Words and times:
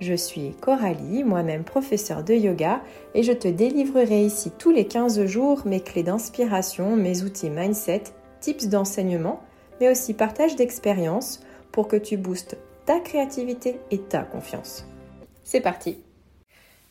Je 0.00 0.14
suis 0.14 0.52
Coralie, 0.60 1.24
moi-même 1.24 1.64
professeure 1.64 2.22
de 2.22 2.34
yoga, 2.34 2.82
et 3.14 3.22
je 3.22 3.32
te 3.32 3.48
délivrerai 3.48 4.24
ici 4.24 4.52
tous 4.58 4.70
les 4.70 4.86
15 4.86 5.24
jours 5.24 5.62
mes 5.64 5.80
clés 5.80 6.02
d'inspiration, 6.02 6.96
mes 6.96 7.22
outils 7.22 7.50
mindset, 7.50 8.04
tips 8.40 8.68
d'enseignement, 8.68 9.40
mais 9.80 9.90
aussi 9.90 10.12
partage 10.12 10.56
d'expériences 10.56 11.40
pour 11.72 11.88
que 11.88 11.96
tu 11.96 12.16
boostes 12.16 12.58
ta 12.84 13.00
créativité 13.00 13.80
et 13.90 13.98
ta 13.98 14.22
confiance. 14.22 14.86
C'est 15.44 15.60
parti 15.60 15.98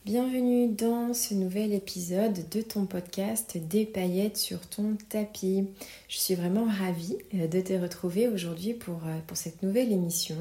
Bienvenue 0.05 0.68
dans 0.68 1.16
ce 1.16 1.34
nouvel 1.34 1.73
épisode 1.73 2.48
de 2.52 2.62
ton 2.62 2.86
podcast 2.86 3.58
Des 3.58 3.88
paillettes 3.88 4.38
sur 4.38 4.59
ton 4.70 4.98
tapis. 5.09 5.68
Je 6.08 6.18
suis 6.20 6.36
vraiment 6.36 6.66
ravie 6.66 7.18
euh, 7.34 7.48
de 7.48 7.59
te 7.59 7.73
retrouver 7.73 8.28
aujourd'hui 8.28 8.76
pour, 8.76 8.98
euh, 9.08 9.18
pour 9.26 9.36
cette 9.36 9.64
nouvelle 9.64 9.91
émission 9.91 10.36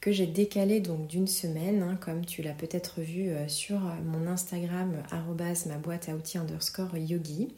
que 0.00 0.10
j'ai 0.10 0.26
décalée 0.26 0.80
donc 0.80 1.06
d'une 1.06 1.28
semaine, 1.28 1.84
hein, 1.84 1.96
comme 2.00 2.26
tu 2.26 2.42
l'as 2.42 2.52
peut-être 2.52 3.00
vu 3.00 3.28
euh, 3.28 3.46
sur 3.46 3.78
mon 3.78 4.26
Instagram 4.26 5.00
ma 5.66 5.78
boîte 5.78 6.08
à 6.08 6.16
outils 6.16 6.38
underscore 6.38 6.96
yogi 6.96 7.48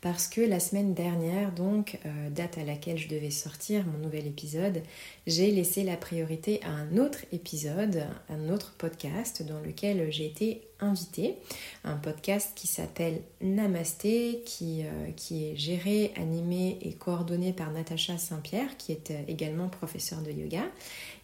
parce 0.00 0.28
que 0.28 0.40
la 0.40 0.60
semaine 0.60 0.94
dernière, 0.94 1.52
donc 1.52 1.98
date 2.30 2.58
à 2.58 2.64
laquelle 2.64 2.98
je 2.98 3.06
devais 3.06 3.30
sortir 3.30 3.84
mon 3.86 3.98
nouvel 3.98 4.26
épisode, 4.26 4.82
j'ai 5.28 5.52
laissé 5.52 5.84
la 5.84 5.96
priorité 5.96 6.60
à 6.64 6.70
un 6.70 6.96
autre 6.96 7.20
épisode, 7.30 8.04
un 8.28 8.48
autre 8.48 8.74
podcast 8.78 9.44
dans 9.46 9.60
lequel 9.60 10.10
j'ai 10.10 10.26
été 10.26 10.62
invité, 10.82 11.36
un 11.84 11.96
podcast 11.96 12.52
qui 12.54 12.66
s'appelle 12.66 13.22
Namasté, 13.40 14.42
qui, 14.44 14.82
euh, 14.82 15.10
qui 15.16 15.46
est 15.46 15.56
géré, 15.56 16.12
animé 16.16 16.78
et 16.82 16.92
coordonné 16.92 17.52
par 17.52 17.70
Natacha 17.70 18.18
Saint-Pierre, 18.18 18.76
qui 18.76 18.92
est 18.92 19.10
euh, 19.10 19.22
également 19.28 19.68
professeure 19.68 20.20
de 20.20 20.30
yoga, 20.30 20.64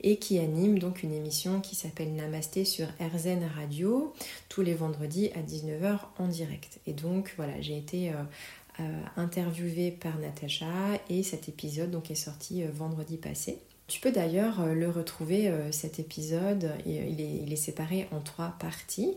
et 0.00 0.16
qui 0.16 0.38
anime 0.38 0.78
donc 0.78 1.02
une 1.02 1.12
émission 1.12 1.60
qui 1.60 1.74
s'appelle 1.74 2.14
Namasté 2.14 2.64
sur 2.64 2.86
RZN 3.00 3.44
Radio, 3.56 4.14
tous 4.48 4.62
les 4.62 4.74
vendredis 4.74 5.30
à 5.34 5.40
19h 5.40 5.98
en 6.18 6.28
direct. 6.28 6.80
Et 6.86 6.92
donc 6.92 7.34
voilà, 7.36 7.60
j'ai 7.60 7.76
été... 7.76 8.10
Euh, 8.10 8.22
interviewée 9.16 9.90
par 9.90 10.16
Natacha 10.18 10.68
et 11.10 11.24
cet 11.24 11.48
épisode 11.48 11.90
donc 11.90 12.12
est 12.12 12.14
sorti 12.14 12.62
vendredi 12.62 13.16
passé. 13.16 13.58
Tu 13.88 14.00
peux 14.00 14.12
d'ailleurs 14.12 14.60
euh, 14.60 14.74
le 14.74 14.90
retrouver, 14.90 15.48
euh, 15.48 15.72
cet 15.72 15.98
épisode, 15.98 16.72
il 16.84 17.52
est, 17.52 17.56
séparé 17.56 18.06
en 18.12 18.20
trois 18.20 18.54
parties, 18.60 19.16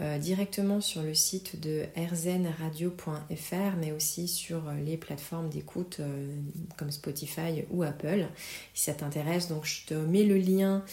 euh, 0.00 0.16
directement 0.16 0.80
sur 0.80 1.02
le 1.02 1.12
site 1.12 1.60
de 1.60 1.86
rzenradio.fr, 1.96 3.76
mais 3.80 3.90
aussi 3.90 4.28
sur 4.28 4.62
les 4.86 4.96
plateformes 4.96 5.48
d'écoute 5.48 6.00
comme 6.78 6.92
Spotify 6.92 7.64
ou 7.70 7.82
Apple. 7.82 8.28
Si 8.74 8.84
ça 8.84 8.94
t'intéresse, 8.94 9.48
donc 9.48 9.66
je 9.66 9.86
te 9.86 9.94
mets 9.94 10.24
le 10.24 10.38
lien 10.38 10.84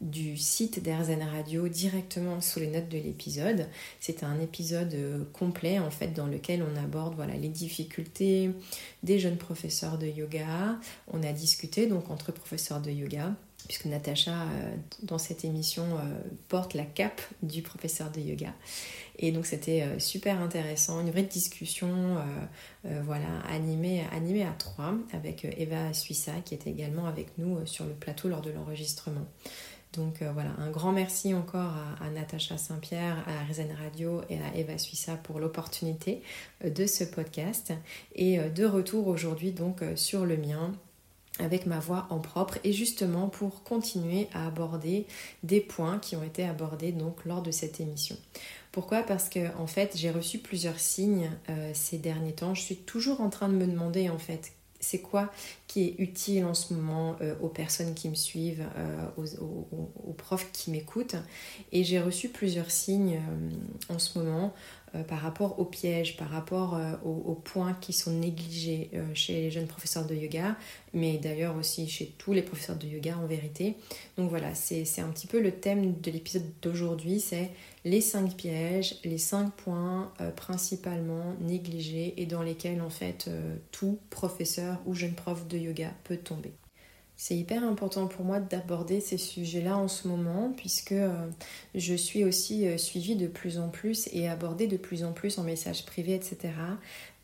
du 0.00 0.36
site 0.36 0.82
d'Airzen 0.82 1.22
Radio 1.22 1.68
directement 1.68 2.40
sous 2.40 2.60
les 2.60 2.68
notes 2.68 2.88
de 2.88 2.98
l'épisode. 2.98 3.66
C'est 4.00 4.22
un 4.22 4.38
épisode 4.40 4.94
euh, 4.94 5.24
complet 5.32 5.78
en 5.78 5.90
fait 5.90 6.08
dans 6.08 6.26
lequel 6.26 6.62
on 6.62 6.76
aborde 6.82 7.14
voilà, 7.14 7.34
les 7.34 7.48
difficultés 7.48 8.50
des 9.02 9.18
jeunes 9.18 9.36
professeurs 9.38 9.98
de 9.98 10.06
yoga. 10.06 10.78
On 11.08 11.22
a 11.22 11.32
discuté 11.32 11.86
donc 11.86 12.10
entre 12.10 12.32
professeurs 12.32 12.80
de 12.80 12.90
yoga 12.90 13.32
puisque 13.66 13.86
Natacha, 13.86 14.30
euh, 14.30 14.76
dans 15.02 15.18
cette 15.18 15.44
émission, 15.44 15.82
euh, 15.82 16.20
porte 16.46 16.74
la 16.74 16.84
cape 16.84 17.20
du 17.42 17.60
professeur 17.60 18.10
de 18.10 18.20
yoga. 18.20 18.54
Et 19.18 19.32
donc 19.32 19.46
c'était 19.46 19.98
super 19.98 20.40
intéressant, 20.40 21.00
une 21.00 21.10
vraie 21.10 21.24
discussion 21.24 22.18
voilà, 22.84 23.40
animée, 23.50 24.04
animée 24.12 24.44
à 24.44 24.52
trois 24.52 24.94
avec 25.12 25.44
Eva 25.58 25.92
Suissa 25.92 26.34
qui 26.44 26.54
était 26.54 26.70
également 26.70 27.06
avec 27.06 27.36
nous 27.36 27.66
sur 27.66 27.84
le 27.84 27.94
plateau 27.94 28.28
lors 28.28 28.42
de 28.42 28.50
l'enregistrement. 28.50 29.26
Donc 29.92 30.22
euh, 30.22 30.30
voilà, 30.32 30.50
un 30.58 30.70
grand 30.70 30.92
merci 30.92 31.34
encore 31.34 31.72
à, 32.00 32.10
Natacha 32.10 32.58
Saint-Pierre, 32.58 33.24
à 33.26 33.44
Rezen 33.48 33.72
Radio 33.72 34.20
et 34.28 34.36
à 34.36 34.54
Eva 34.54 34.76
Suissa 34.78 35.16
pour 35.16 35.38
l'opportunité 35.40 36.22
euh, 36.64 36.70
de 36.70 36.86
ce 36.86 37.04
podcast. 37.04 37.72
Et 38.14 38.38
euh, 38.38 38.50
de 38.50 38.64
retour 38.64 39.08
aujourd'hui 39.08 39.52
donc 39.52 39.82
sur 39.96 40.26
le 40.26 40.36
mien 40.36 40.72
avec 41.40 41.66
ma 41.66 41.78
voix 41.78 42.06
en 42.10 42.18
propre 42.18 42.58
et 42.64 42.72
justement 42.72 43.28
pour 43.28 43.62
continuer 43.62 44.28
à 44.34 44.46
aborder 44.48 45.06
des 45.44 45.60
points 45.60 45.98
qui 46.00 46.16
ont 46.16 46.24
été 46.24 46.44
abordés 46.44 46.90
donc 46.90 47.24
lors 47.24 47.42
de 47.42 47.52
cette 47.52 47.80
émission. 47.80 48.16
Pourquoi? 48.72 49.02
Parce 49.02 49.28
que 49.28 49.56
en 49.56 49.68
fait 49.68 49.96
j'ai 49.96 50.10
reçu 50.10 50.38
plusieurs 50.38 50.80
signes 50.80 51.30
ces 51.74 51.98
derniers 51.98 52.32
temps. 52.32 52.54
Je 52.54 52.62
suis 52.62 52.76
toujours 52.76 53.20
en 53.20 53.30
train 53.30 53.48
de 53.48 53.54
me 53.54 53.66
demander 53.66 54.10
en 54.10 54.18
fait 54.18 54.52
c'est 54.80 55.00
quoi 55.00 55.30
qui 55.66 55.82
est 55.82 55.94
utile 55.98 56.44
en 56.44 56.54
ce 56.54 56.72
moment 56.72 57.16
euh, 57.20 57.34
aux 57.40 57.48
personnes 57.48 57.94
qui 57.94 58.08
me 58.08 58.14
suivent, 58.14 58.66
euh, 58.76 59.06
aux, 59.16 60.12
profs 60.12 60.50
qui 60.52 60.70
m'écoutent. 60.70 61.16
Et 61.72 61.84
j'ai 61.84 62.00
reçu 62.00 62.28
plusieurs 62.28 62.70
signes 62.70 63.16
euh, 63.16 63.94
en 63.94 63.98
ce 63.98 64.18
moment 64.18 64.54
par 65.06 65.20
rapport 65.20 65.58
aux 65.58 65.64
pièges, 65.64 66.16
par 66.16 66.30
rapport 66.30 66.78
aux, 67.04 67.34
points 67.34 67.74
qui 67.80 67.92
sont 67.92 68.12
négligés 68.12 68.90
chez 69.14 69.34
les 69.34 69.50
jeunes 69.50 69.66
professeurs 69.66 70.06
de 70.06 70.14
yoga, 70.14 70.56
mais 70.94 71.18
d'ailleurs 71.18 71.56
aussi 71.56 71.88
chez 71.88 72.14
tous 72.18 72.32
les 72.32 72.42
professeurs 72.42 72.76
de 72.76 72.86
yoga 72.86 73.16
en 73.16 73.26
vérité. 73.26 73.76
Donc 74.16 74.30
voilà, 74.30 74.54
c'est 74.54 75.00
un 75.00 75.08
petit 75.08 75.26
peu 75.26 75.40
le 75.40 75.52
thème 75.52 76.00
de 76.00 76.10
l'épisode 76.10 76.46
d'aujourd'hui, 76.62 77.20
c'est 77.20 77.50
les 77.84 78.00
cinq 78.00 78.34
pièges, 78.36 78.96
les 79.04 79.18
cinq 79.18 79.52
points 79.52 80.12
principalement 80.36 81.34
négligés 81.40 82.14
et 82.16 82.26
dans 82.26 82.42
lesquels 82.42 82.80
en 82.80 82.90
fait 82.90 83.30
tout 83.72 83.98
professeur 84.10 84.78
ou 84.86 84.94
jeune 84.94 85.14
prof 85.14 85.46
de 85.48 85.58
yoga 85.58 85.92
peut 86.04 86.16
tomber. 86.16 86.52
C'est 87.20 87.36
hyper 87.36 87.64
important 87.64 88.06
pour 88.06 88.24
moi 88.24 88.38
d'aborder 88.38 89.00
ces 89.00 89.18
sujets-là 89.18 89.76
en 89.76 89.88
ce 89.88 90.06
moment 90.06 90.52
puisque 90.56 90.92
euh, 90.92 91.28
je 91.74 91.94
suis 91.94 92.22
aussi 92.22 92.68
euh, 92.68 92.78
suivie 92.78 93.16
de 93.16 93.26
plus 93.26 93.58
en 93.58 93.70
plus 93.70 94.08
et 94.12 94.28
abordée 94.28 94.68
de 94.68 94.76
plus 94.76 95.02
en 95.02 95.12
plus 95.12 95.36
en 95.38 95.42
message 95.42 95.84
privé, 95.84 96.14
etc. 96.14 96.54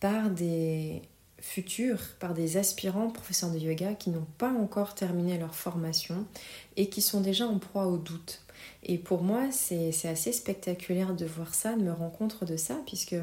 par 0.00 0.30
des 0.30 1.00
futurs, 1.38 2.00
par 2.18 2.34
des 2.34 2.56
aspirants 2.56 3.08
professeurs 3.08 3.52
de 3.52 3.58
yoga 3.58 3.94
qui 3.94 4.10
n'ont 4.10 4.26
pas 4.36 4.50
encore 4.50 4.96
terminé 4.96 5.38
leur 5.38 5.54
formation 5.54 6.26
et 6.76 6.88
qui 6.88 7.00
sont 7.00 7.20
déjà 7.20 7.46
en 7.46 7.60
proie 7.60 7.86
au 7.86 7.96
doute. 7.96 8.42
Et 8.82 8.98
pour 8.98 9.22
moi, 9.22 9.52
c'est 9.52 9.92
assez 10.08 10.32
spectaculaire 10.32 11.14
de 11.14 11.24
voir 11.24 11.54
ça, 11.54 11.76
de 11.76 11.82
me 11.82 11.92
rendre 11.92 12.16
compte 12.16 12.42
de 12.42 12.56
ça, 12.56 12.80
puisque 12.84 13.14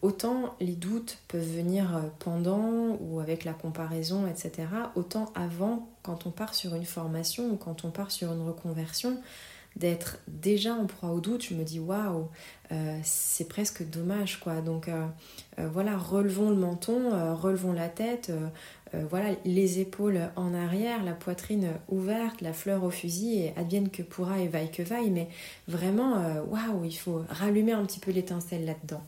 Autant 0.00 0.54
les 0.60 0.76
doutes 0.76 1.18
peuvent 1.26 1.56
venir 1.56 1.96
euh, 1.96 2.02
pendant 2.20 2.96
ou 3.00 3.18
avec 3.18 3.44
la 3.44 3.52
comparaison, 3.52 4.28
etc. 4.28 4.68
Autant 4.94 5.32
avant, 5.34 5.88
quand 6.08 6.26
on 6.26 6.30
part 6.30 6.54
sur 6.54 6.74
une 6.74 6.86
formation 6.86 7.50
ou 7.50 7.56
quand 7.56 7.84
on 7.84 7.90
part 7.90 8.10
sur 8.10 8.32
une 8.32 8.40
reconversion, 8.40 9.20
d'être 9.76 10.18
déjà 10.26 10.72
en 10.72 10.86
proie 10.86 11.10
au 11.10 11.20
doute, 11.20 11.44
je 11.44 11.52
me 11.52 11.64
dis 11.64 11.78
waouh, 11.78 12.30
euh, 12.72 12.98
c'est 13.04 13.46
presque 13.46 13.86
dommage 13.88 14.40
quoi. 14.40 14.62
Donc 14.62 14.88
euh, 14.88 15.06
voilà, 15.58 15.98
relevons 15.98 16.48
le 16.48 16.56
menton, 16.56 17.34
relevons 17.36 17.74
la 17.74 17.90
tête, 17.90 18.32
voilà, 19.10 19.30
les 19.44 19.80
épaules 19.80 20.30
en 20.36 20.54
arrière, 20.54 21.04
la 21.04 21.12
poitrine 21.12 21.68
ouverte, 21.88 22.40
la 22.40 22.52
fleur 22.52 22.84
au 22.84 22.90
fusil, 22.90 23.38
et 23.38 23.52
advienne 23.56 23.90
que 23.90 24.02
pourra 24.02 24.38
et 24.38 24.48
vaille 24.48 24.70
que 24.70 24.82
vaille, 24.82 25.10
mais 25.10 25.28
vraiment 25.66 26.14
waouh, 26.48 26.84
il 26.84 26.96
faut 26.96 27.22
rallumer 27.28 27.72
un 27.72 27.84
petit 27.84 28.00
peu 28.00 28.10
l'étincelle 28.10 28.64
là-dedans. 28.64 29.02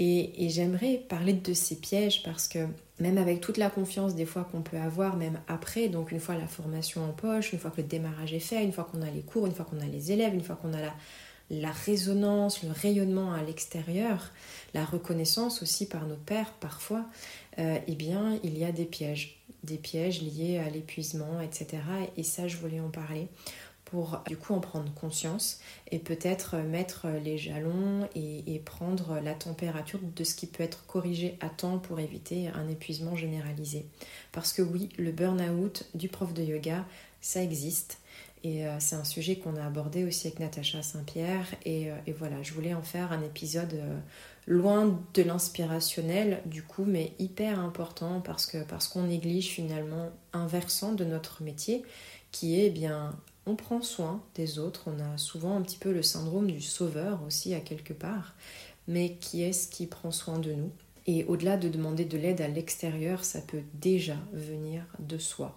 Et, 0.00 0.48
j'aimerais 0.48 1.02
parler 1.08 1.32
de 1.32 1.52
ces 1.52 1.74
pièges 1.74 2.22
parce 2.22 2.46
que 2.46 2.60
même 3.00 3.18
avec 3.18 3.40
toute 3.40 3.56
la 3.56 3.68
confiance 3.68 4.14
des 4.14 4.26
fois 4.26 4.44
qu'on 4.44 4.62
peut 4.62 4.76
avoir, 4.76 5.16
même 5.16 5.40
après, 5.48 5.88
donc 5.88 6.12
une 6.12 6.20
fois 6.20 6.36
la 6.36 6.46
formation 6.46 7.04
en 7.04 7.12
poche, 7.12 7.52
une 7.52 7.58
fois 7.58 7.72
que 7.72 7.80
le 7.80 7.86
démarrage 7.86 8.32
est 8.32 8.38
fait, 8.38 8.62
une 8.62 8.72
fois 8.72 8.84
qu'on 8.84 9.02
a 9.02 9.10
les 9.10 9.22
cours, 9.22 9.46
une 9.46 9.54
fois 9.54 9.64
qu'on 9.64 9.80
a 9.80 9.86
les 9.86 10.12
élèves, 10.12 10.34
une 10.34 10.42
fois 10.42 10.54
qu'on 10.54 10.72
a 10.72 10.80
la, 10.80 10.94
résonance, 11.50 12.62
le 12.62 12.70
rayonnement 12.70 13.32
à 13.32 13.42
l'extérieur, 13.42 14.30
la 14.74 14.84
reconnaissance 14.84 15.62
aussi 15.62 15.86
par 15.86 16.06
nos 16.06 16.16
pères 16.16 16.52
parfois, 16.60 17.06
euh, 17.58 17.78
eh 17.86 17.94
bien 17.94 18.38
il 18.44 18.58
y 18.58 18.64
a 18.64 18.72
des 18.72 18.84
pièges, 18.84 19.40
des 19.64 19.78
pièges 19.78 20.22
liés 20.22 20.58
à 20.58 20.68
l'épuisement, 20.68 21.40
etc. 21.40 21.82
Et 22.16 22.22
ça, 22.22 22.48
je 22.48 22.56
voulais 22.56 22.80
en 22.80 22.90
parler 22.90 23.28
pour 23.90 24.20
du 24.26 24.36
coup 24.36 24.52
en 24.52 24.60
prendre 24.60 24.92
conscience 24.92 25.60
et 25.90 25.98
peut-être 25.98 26.56
mettre 26.56 27.06
les 27.24 27.38
jalons 27.38 28.06
et, 28.14 28.60
prendre 28.64 29.18
la 29.20 29.32
température 29.32 30.00
de 30.14 30.24
ce 30.24 30.34
qui 30.34 30.46
peut 30.46 30.62
être 30.62 30.84
corrigé 30.86 31.38
à 31.40 31.48
temps 31.48 31.78
pour 31.78 31.98
éviter 32.00 32.48
un 32.48 32.68
épuisement 32.68 33.16
généralisé. 33.16 33.86
Parce 34.32 34.52
que 34.52 34.60
oui, 34.60 34.90
le 34.98 35.10
burn-out 35.10 35.88
du 35.94 36.08
prof 36.08 36.34
de 36.34 36.42
yoga, 36.42 36.84
ça 37.22 37.42
existe 37.42 37.98
Et 38.44 38.66
euh, 38.66 38.76
c'est 38.80 38.96
un 38.96 39.04
sujet 39.04 39.36
qu'on 39.36 39.56
a 39.56 39.64
abordé 39.64 40.04
aussi 40.04 40.28
avec 40.28 40.40
Natacha 40.40 40.82
Saint-Pierre. 40.82 41.46
Et, 41.64 41.90
voilà, 42.18 42.42
je 42.42 42.52
voulais 42.52 42.74
en 42.74 42.82
faire 42.82 43.12
un 43.12 43.22
épisode 43.22 43.80
loin 44.46 44.98
de 45.14 45.22
l'inspirationnel, 45.22 46.42
du 46.46 46.62
coup, 46.62 46.84
mais 46.86 47.12
hyper 47.18 47.60
important 47.60 48.20
parce 48.20 48.46
que 48.46 48.62
parce 48.64 48.88
qu'on 48.88 49.02
néglige 49.02 49.48
finalement 49.48 50.10
un 50.32 50.46
versant 50.46 50.92
de 50.92 51.04
notre 51.04 51.42
métier 51.42 51.82
qui 52.32 52.60
est 52.60 52.66
eh 52.66 52.70
bien 52.70 53.16
on 53.48 53.56
prend 53.56 53.80
soin 53.80 54.22
des 54.34 54.58
autres, 54.58 54.84
on 54.86 55.00
a 55.00 55.16
souvent 55.16 55.56
un 55.56 55.62
petit 55.62 55.78
peu 55.78 55.92
le 55.92 56.02
syndrome 56.02 56.50
du 56.50 56.60
sauveur 56.60 57.22
aussi 57.26 57.54
à 57.54 57.60
quelque 57.60 57.94
part, 57.94 58.34
mais 58.86 59.16
qui 59.16 59.42
est-ce 59.42 59.68
qui 59.68 59.86
prend 59.86 60.10
soin 60.10 60.38
de 60.38 60.52
nous 60.52 60.70
Et 61.10 61.24
au-delà 61.24 61.56
de 61.56 61.70
demander 61.70 62.04
de 62.04 62.18
l'aide 62.18 62.42
à 62.42 62.48
l'extérieur, 62.48 63.24
ça 63.24 63.40
peut 63.40 63.62
déjà 63.72 64.16
venir 64.34 64.84
de 64.98 65.16
soi. 65.16 65.56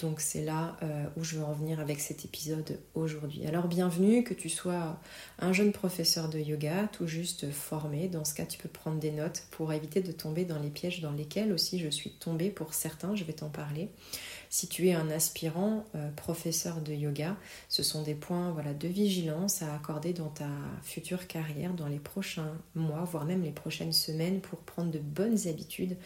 Donc 0.00 0.20
c'est 0.20 0.44
là 0.44 0.76
euh, 0.82 1.04
où 1.16 1.22
je 1.22 1.36
veux 1.36 1.44
en 1.44 1.52
venir 1.52 1.78
avec 1.78 2.00
cet 2.00 2.24
épisode 2.24 2.80
aujourd'hui. 2.94 3.46
Alors 3.46 3.68
bienvenue, 3.68 4.24
que 4.24 4.34
tu 4.34 4.48
sois 4.48 4.98
un 5.38 5.52
jeune 5.52 5.70
professeur 5.70 6.28
de 6.28 6.40
yoga, 6.40 6.88
tout 6.90 7.06
juste 7.06 7.48
formé. 7.52 8.08
Dans 8.08 8.24
ce 8.24 8.34
cas, 8.34 8.44
tu 8.44 8.58
peux 8.58 8.68
prendre 8.68 8.98
des 8.98 9.12
notes 9.12 9.44
pour 9.52 9.72
éviter 9.72 10.00
de 10.00 10.10
tomber 10.10 10.44
dans 10.44 10.58
les 10.58 10.70
pièges 10.70 11.00
dans 11.00 11.12
lesquels 11.12 11.52
aussi 11.52 11.78
je 11.78 11.88
suis 11.88 12.10
tombée 12.10 12.50
pour 12.50 12.74
certains, 12.74 13.14
je 13.14 13.22
vais 13.22 13.34
t'en 13.34 13.50
parler. 13.50 13.90
Si 14.50 14.68
tu 14.68 14.88
es 14.88 14.94
un 14.94 15.10
aspirant 15.10 15.84
euh, 15.94 16.10
professeur 16.12 16.80
de 16.80 16.92
yoga, 16.92 17.36
ce 17.68 17.82
sont 17.82 18.02
des 18.02 18.14
points 18.14 18.50
voilà, 18.52 18.72
de 18.72 18.88
vigilance 18.88 19.62
à 19.62 19.74
accorder 19.74 20.12
dans 20.12 20.28
ta 20.28 20.48
future 20.82 21.26
carrière, 21.26 21.74
dans 21.74 21.86
les 21.86 21.98
prochains 21.98 22.56
mois, 22.74 23.04
voire 23.04 23.24
même 23.24 23.42
les 23.42 23.50
prochaines 23.50 23.92
semaines 23.92 24.40
pour 24.40 24.60
prendre 24.60 24.90
de 24.90 24.98
bonnes 24.98 25.48
habitudes. 25.48 25.96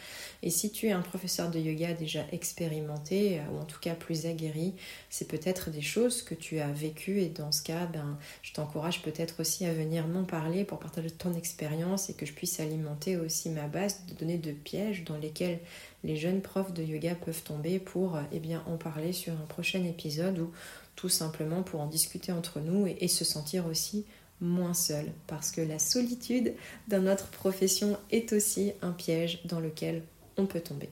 Et 0.43 0.51
si 0.51 0.73
tu 0.73 0.89
es 0.89 0.93
un 0.93 1.03
professeur 1.03 1.51
de 1.51 1.59
yoga 1.59 1.93
déjà 1.95 2.25
expérimenté, 2.33 3.39
euh, 3.39 3.43
ou 3.53 3.61
en 3.61 3.65
tout 3.65 3.81
cas 3.81 3.95
plus 3.95 4.27
aguerri, 4.27 4.75
c'est 5.09 5.29
peut-être 5.29 5.71
des 5.71 5.83
choses 5.83 6.23
que 6.23 6.35
tu 6.35 6.59
as 6.59 6.73
vécues 6.73 7.21
et 7.21 7.29
dans 7.29 7.53
ce 7.53 7.63
cas, 7.63 7.87
ben, 7.87 8.19
je 8.43 8.53
t'encourage 8.53 9.03
peut-être 9.03 9.41
aussi 9.41 9.65
à 9.67 9.73
venir 9.73 10.07
m'en 10.09 10.25
parler 10.25 10.65
pour 10.65 10.79
partager 10.79 11.11
ton 11.11 11.35
expérience 11.35 12.11
et 12.11 12.15
que 12.15 12.27
je 12.27 12.33
puisse 12.33 12.59
alimenter 12.61 13.17
aussi 13.17 13.51
ma 13.51 13.69
base 13.69 14.05
de 14.07 14.15
données 14.15 14.39
de 14.39 14.53
pièges 14.53 15.05
dans 15.05 15.17
lesquels 15.17 15.61
les 16.05 16.17
jeunes 16.17 16.41
profs 16.41 16.73
de 16.73 16.83
yoga 16.83 17.15
peuvent 17.15 17.43
tomber 17.43 17.79
pour 17.79 18.19
eh 18.33 18.41
bien, 18.41 18.63
en 18.67 18.77
parler 18.77 19.13
sur 19.13 19.33
un 19.33 19.47
prochain 19.47 19.85
épisode 19.85 20.39
ou 20.39 20.51
tout 20.97 21.09
simplement 21.09 21.63
pour 21.63 21.81
en 21.81 21.87
discuter 21.87 22.33
entre 22.33 22.61
nous 22.61 22.87
et, 22.87 23.09
se 23.09 23.25
sentir 23.25 23.67
aussi 23.67 24.05
moins 24.41 24.75
seul 24.75 25.07
parce 25.27 25.51
que 25.51 25.61
la 25.61 25.79
solitude 25.79 26.55
dans 26.89 27.03
notre 27.03 27.29
profession 27.29 27.97
est 28.11 28.33
aussi 28.33 28.73
un 28.83 28.93
piège 28.93 29.41
dans 29.45 29.61
lequel 29.61 30.03
on 30.37 30.47
peut 30.47 30.61
tomber. 30.61 30.89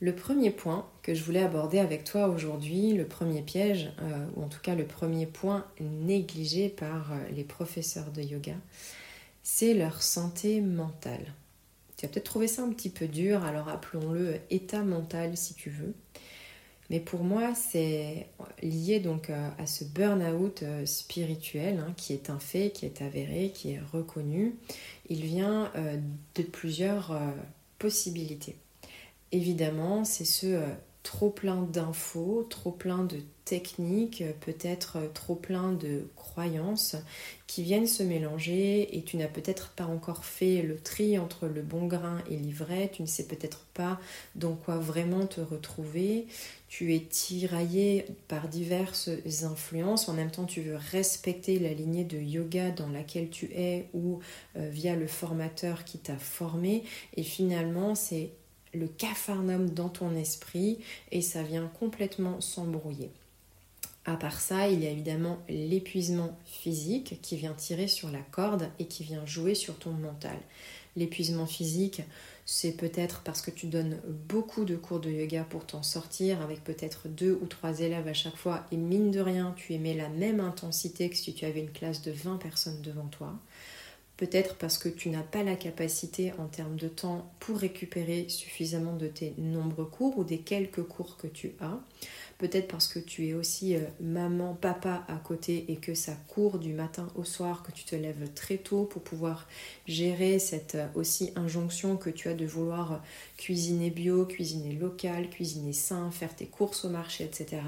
Le 0.00 0.14
premier 0.14 0.50
point 0.50 0.86
que 1.02 1.14
je 1.14 1.22
voulais 1.22 1.42
aborder 1.42 1.78
avec 1.78 2.04
toi 2.04 2.28
aujourd'hui, 2.28 2.92
le 2.92 3.06
premier 3.06 3.42
piège, 3.42 3.90
euh, 4.02 4.26
ou 4.36 4.42
en 4.42 4.48
tout 4.48 4.60
cas 4.60 4.74
le 4.74 4.84
premier 4.84 5.26
point 5.26 5.64
négligé 5.80 6.68
par 6.68 7.12
euh, 7.12 7.16
les 7.34 7.44
professeurs 7.44 8.10
de 8.10 8.20
yoga, 8.20 8.54
c'est 9.42 9.74
leur 9.74 10.02
santé 10.02 10.60
mentale. 10.60 11.32
Tu 11.96 12.06
as 12.06 12.08
peut-être 12.08 12.24
trouvé 12.24 12.48
ça 12.48 12.62
un 12.62 12.70
petit 12.70 12.90
peu 12.90 13.06
dur, 13.06 13.44
alors 13.44 13.68
appelons-le 13.68 14.40
état 14.50 14.82
mental 14.82 15.36
si 15.36 15.54
tu 15.54 15.70
veux. 15.70 15.94
Mais 16.90 17.00
pour 17.00 17.24
moi, 17.24 17.54
c'est 17.54 18.26
lié 18.62 19.00
donc 19.00 19.30
euh, 19.30 19.48
à 19.58 19.66
ce 19.66 19.84
burn-out 19.84 20.62
euh, 20.62 20.84
spirituel 20.84 21.78
hein, 21.78 21.94
qui 21.96 22.12
est 22.12 22.28
un 22.28 22.38
fait, 22.38 22.70
qui 22.70 22.84
est 22.84 23.00
avéré, 23.00 23.52
qui 23.54 23.72
est 23.72 23.80
reconnu. 23.92 24.56
Il 25.08 25.24
vient 25.24 25.70
euh, 25.76 25.96
de 26.34 26.42
plusieurs 26.42 27.18
possibilités. 27.78 28.56
Évidemment, 29.32 30.04
c'est 30.04 30.24
ce 30.24 30.60
trop 31.04 31.30
plein 31.30 31.62
d'infos, 31.62 32.46
trop 32.50 32.72
plein 32.72 33.04
de 33.04 33.18
techniques, 33.44 34.24
peut-être 34.40 34.98
trop 35.12 35.34
plein 35.34 35.70
de 35.72 36.08
croyances 36.16 36.96
qui 37.46 37.62
viennent 37.62 37.86
se 37.86 38.02
mélanger 38.02 38.96
et 38.96 39.02
tu 39.02 39.18
n'as 39.18 39.28
peut-être 39.28 39.70
pas 39.72 39.84
encore 39.84 40.24
fait 40.24 40.62
le 40.62 40.78
tri 40.78 41.18
entre 41.18 41.46
le 41.46 41.60
bon 41.60 41.86
grain 41.86 42.18
et 42.30 42.36
l'ivraie, 42.36 42.90
tu 42.90 43.02
ne 43.02 43.06
sais 43.06 43.26
peut-être 43.26 43.66
pas 43.74 44.00
dans 44.34 44.54
quoi 44.54 44.78
vraiment 44.78 45.26
te 45.26 45.42
retrouver, 45.42 46.26
tu 46.68 46.94
es 46.94 47.00
tiraillé 47.00 48.06
par 48.26 48.48
diverses 48.48 49.10
influences, 49.42 50.08
en 50.08 50.14
même 50.14 50.30
temps 50.30 50.46
tu 50.46 50.62
veux 50.62 50.76
respecter 50.76 51.58
la 51.58 51.74
lignée 51.74 52.04
de 52.04 52.18
yoga 52.18 52.70
dans 52.70 52.88
laquelle 52.88 53.28
tu 53.28 53.50
es 53.54 53.90
ou 53.92 54.20
euh, 54.56 54.70
via 54.70 54.96
le 54.96 55.06
formateur 55.06 55.84
qui 55.84 55.98
t'a 55.98 56.16
formé. 56.16 56.82
Et 57.18 57.22
finalement 57.22 57.94
c'est 57.94 58.30
le 58.74 58.88
capharnaüm 58.88 59.70
dans 59.70 59.88
ton 59.88 60.14
esprit 60.14 60.78
et 61.10 61.22
ça 61.22 61.42
vient 61.42 61.70
complètement 61.78 62.40
s'embrouiller. 62.40 63.10
À 64.06 64.16
part 64.16 64.40
ça, 64.40 64.68
il 64.68 64.84
y 64.84 64.86
a 64.86 64.90
évidemment 64.90 65.38
l'épuisement 65.48 66.38
physique 66.44 67.20
qui 67.22 67.36
vient 67.36 67.54
tirer 67.54 67.88
sur 67.88 68.10
la 68.10 68.20
corde 68.20 68.68
et 68.78 68.84
qui 68.84 69.02
vient 69.02 69.24
jouer 69.24 69.54
sur 69.54 69.78
ton 69.78 69.92
mental. 69.92 70.36
L'épuisement 70.94 71.46
physique, 71.46 72.02
c'est 72.44 72.72
peut-être 72.72 73.22
parce 73.22 73.40
que 73.40 73.50
tu 73.50 73.66
donnes 73.66 73.98
beaucoup 74.28 74.66
de 74.66 74.76
cours 74.76 75.00
de 75.00 75.10
yoga 75.10 75.44
pour 75.44 75.64
t'en 75.64 75.82
sortir 75.82 76.42
avec 76.42 76.62
peut-être 76.62 77.08
deux 77.08 77.38
ou 77.40 77.46
trois 77.46 77.80
élèves 77.80 78.06
à 78.06 78.12
chaque 78.12 78.36
fois 78.36 78.66
et 78.70 78.76
mine 78.76 79.10
de 79.10 79.20
rien, 79.20 79.54
tu 79.56 79.72
émets 79.72 79.94
la 79.94 80.10
même 80.10 80.40
intensité 80.40 81.08
que 81.08 81.16
si 81.16 81.32
tu 81.32 81.46
avais 81.46 81.60
une 81.60 81.72
classe 81.72 82.02
de 82.02 82.12
20 82.12 82.36
personnes 82.36 82.82
devant 82.82 83.06
toi. 83.06 83.34
Peut-être 84.16 84.54
parce 84.56 84.78
que 84.78 84.88
tu 84.88 85.08
n'as 85.08 85.22
pas 85.22 85.42
la 85.42 85.56
capacité 85.56 86.32
en 86.38 86.46
termes 86.46 86.76
de 86.76 86.86
temps 86.86 87.32
pour 87.40 87.58
récupérer 87.58 88.28
suffisamment 88.28 88.94
de 88.94 89.08
tes 89.08 89.34
nombreux 89.38 89.86
cours 89.86 90.16
ou 90.18 90.24
des 90.24 90.38
quelques 90.38 90.84
cours 90.84 91.16
que 91.16 91.26
tu 91.26 91.52
as. 91.60 91.80
Peut-être 92.38 92.66
parce 92.66 92.88
que 92.88 92.98
tu 92.98 93.28
es 93.28 93.34
aussi 93.34 93.76
euh, 93.76 93.80
maman, 94.00 94.54
papa 94.54 95.04
à 95.06 95.16
côté 95.16 95.66
et 95.68 95.76
que 95.76 95.94
ça 95.94 96.12
court 96.28 96.58
du 96.58 96.72
matin 96.72 97.08
au 97.14 97.24
soir, 97.24 97.62
que 97.62 97.70
tu 97.70 97.84
te 97.84 97.94
lèves 97.94 98.28
très 98.34 98.56
tôt 98.56 98.84
pour 98.84 99.02
pouvoir 99.02 99.46
gérer 99.86 100.38
cette 100.40 100.74
euh, 100.74 100.88
aussi 100.94 101.32
injonction 101.36 101.96
que 101.96 102.10
tu 102.10 102.28
as 102.28 102.34
de 102.34 102.44
vouloir 102.44 103.02
cuisiner 103.36 103.90
bio, 103.90 104.26
cuisiner 104.26 104.72
local, 104.74 105.30
cuisiner 105.30 105.72
sain, 105.72 106.10
faire 106.10 106.34
tes 106.34 106.46
courses 106.46 106.84
au 106.84 106.88
marché, 106.88 107.24
etc. 107.24 107.62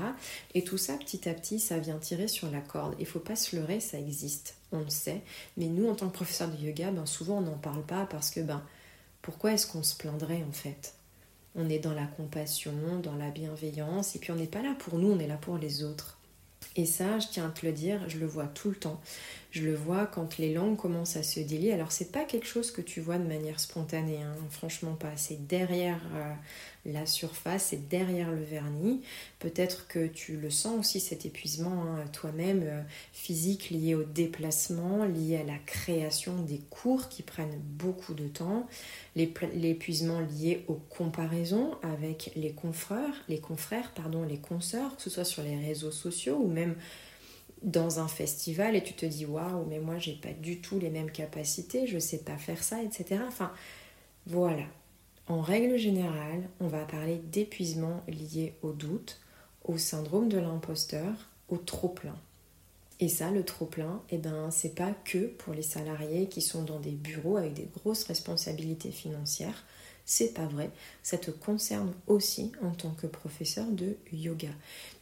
Et 0.54 0.64
tout 0.64 0.78
ça, 0.78 0.94
petit 0.94 1.28
à 1.28 1.34
petit, 1.34 1.60
ça 1.60 1.78
vient 1.78 1.98
tirer 1.98 2.26
sur 2.26 2.50
la 2.50 2.60
corde. 2.60 2.96
Il 2.98 3.06
faut 3.06 3.20
pas 3.20 3.36
se 3.36 3.54
leurrer, 3.54 3.78
ça 3.78 3.98
existe, 3.98 4.56
on 4.72 4.80
le 4.80 4.90
sait. 4.90 5.22
Mais 5.56 5.66
nous, 5.66 5.88
en 5.88 5.94
tant 5.94 6.08
que 6.08 6.14
professeur 6.14 6.48
de 6.48 6.56
yoga, 6.60 6.90
ben, 6.90 7.06
souvent 7.06 7.38
on 7.38 7.42
n'en 7.42 7.58
parle 7.58 7.84
pas 7.84 8.06
parce 8.06 8.30
que 8.30 8.40
ben, 8.40 8.62
pourquoi 9.22 9.52
est-ce 9.52 9.68
qu'on 9.68 9.84
se 9.84 9.96
plaindrait 9.96 10.44
en 10.48 10.52
fait? 10.52 10.95
On 11.56 11.69
est 11.69 11.79
dans 11.79 11.94
la 11.94 12.06
compassion, 12.06 12.73
dans 13.03 13.17
la 13.17 13.31
bienveillance, 13.31 14.14
et 14.14 14.19
puis 14.19 14.31
on 14.31 14.37
n'est 14.37 14.47
pas 14.47 14.62
là 14.62 14.75
pour 14.79 14.99
nous, 14.99 15.11
on 15.11 15.19
est 15.19 15.26
là 15.26 15.37
pour 15.37 15.58
les 15.58 15.82
autres. 15.82 16.19
Et 16.79 16.85
ça, 16.85 17.19
je 17.19 17.29
tiens 17.29 17.47
à 17.47 17.50
te 17.50 17.64
le 17.64 17.73
dire, 17.73 18.06
je 18.08 18.19
le 18.19 18.26
vois 18.26 18.47
tout 18.47 18.69
le 18.69 18.76
temps. 18.76 19.00
Je 19.50 19.62
le 19.62 19.75
vois 19.75 20.05
quand 20.06 20.37
les 20.37 20.53
langues 20.53 20.76
commencent 20.76 21.17
à 21.17 21.23
se 21.23 21.41
délier. 21.41 21.73
Alors 21.73 21.91
c'est 21.91 22.12
pas 22.12 22.25
quelque 22.25 22.47
chose 22.47 22.70
que 22.70 22.82
tu 22.82 23.00
vois 23.00 23.17
de 23.17 23.26
manière 23.26 23.58
spontanée, 23.58 24.23
hein. 24.23 24.35
franchement 24.50 24.92
pas. 24.92 25.16
C'est 25.16 25.47
derrière 25.47 26.00
euh, 26.14 26.35
la 26.87 27.07
surface, 27.07 27.66
c'est 27.71 27.88
derrière 27.88 28.31
le 28.31 28.43
vernis. 28.43 29.02
Peut-être 29.38 29.87
que 29.88 30.07
tu 30.07 30.37
le 30.37 30.50
sens 30.50 30.78
aussi 30.78 31.00
cet 31.00 31.26
épuisement 31.26 31.83
hein, 31.83 32.05
toi-même 32.12 32.62
euh, 32.64 32.83
physique 33.12 33.71
lié 33.71 33.95
au 33.95 34.05
déplacement, 34.05 35.05
lié 35.05 35.38
à 35.38 35.45
la 35.45 35.59
création 35.59 36.37
des 36.43 36.61
cours 36.71 37.09
qui 37.09 37.23
prennent 37.23 37.59
beaucoup 37.61 38.14
de 38.14 38.28
temps, 38.28 38.66
l'épuisement 39.14 40.21
lié 40.21 40.64
aux 40.69 40.81
comparaisons 40.90 41.73
avec 41.83 42.33
les 42.37 42.52
confrères, 42.52 43.25
les 43.28 43.38
confrères, 43.38 43.93
pardon, 43.93 44.25
les 44.25 44.38
consoeurs, 44.38 44.97
que 44.97 45.02
ce 45.02 45.11
soit 45.11 45.25
sur 45.25 45.43
les 45.43 45.57
réseaux 45.57 45.93
sociaux 45.93 46.38
ou 46.43 46.49
même 46.49 46.76
dans 47.62 48.00
un 48.00 48.09
festival 48.09 48.76
et 48.76 48.83
tu 48.83 48.93
te 48.93 49.07
dis 49.07 49.25
waouh 49.25 49.64
mais 49.69 49.78
moi 49.78 49.99
j'ai 49.99 50.12
pas 50.12 50.33
du 50.33 50.61
tout 50.61 50.78
les 50.78 50.90
mêmes 50.90 51.11
capacités 51.11 51.87
je 51.87 51.99
sais 51.99 52.19
pas 52.19 52.37
faire 52.37 52.62
ça 52.62 52.83
etc 52.83 53.21
enfin 53.26 53.50
voilà 54.26 54.64
en 55.28 55.40
règle 55.40 55.76
générale 55.76 56.49
on 56.61 56.68
va 56.68 56.85
parler 56.85 57.16
d'épuisement 57.16 58.02
lié 58.09 58.54
au 58.62 58.73
doute 58.73 59.21
au 59.64 59.78
syndrome 59.78 60.28
de 60.28 60.38
l'imposteur 60.38 61.30
au 61.49 61.56
trop 61.56 61.88
plein 61.88 62.16
et 63.00 63.09
ça 63.09 63.30
le 63.30 63.45
trop 63.45 63.66
plein 63.66 64.02
et 64.11 64.14
eh 64.14 64.18
ben 64.18 64.50
c'est 64.50 64.75
pas 64.75 64.92
que 65.04 65.26
pour 65.26 65.52
les 65.52 65.62
salariés 65.62 66.28
qui 66.28 66.42
sont 66.42 66.62
dans 66.62 66.80
des 66.80 66.92
bureaux 66.92 67.37
avec 67.37 67.54
des 67.54 67.68
grosses 67.75 68.04
responsabilités 68.04 68.90
financières 68.92 69.64
c'est 70.09 70.33
pas 70.33 70.47
vrai. 70.47 70.71
Ça 71.02 71.18
te 71.18 71.33
concerne 71.33 71.92
aussi 72.06 72.52
en 72.62 72.71
tant 72.71 72.92
que 72.92 73.09
professeur 73.09 73.66
de 73.66 73.97
yoga. 74.12 74.50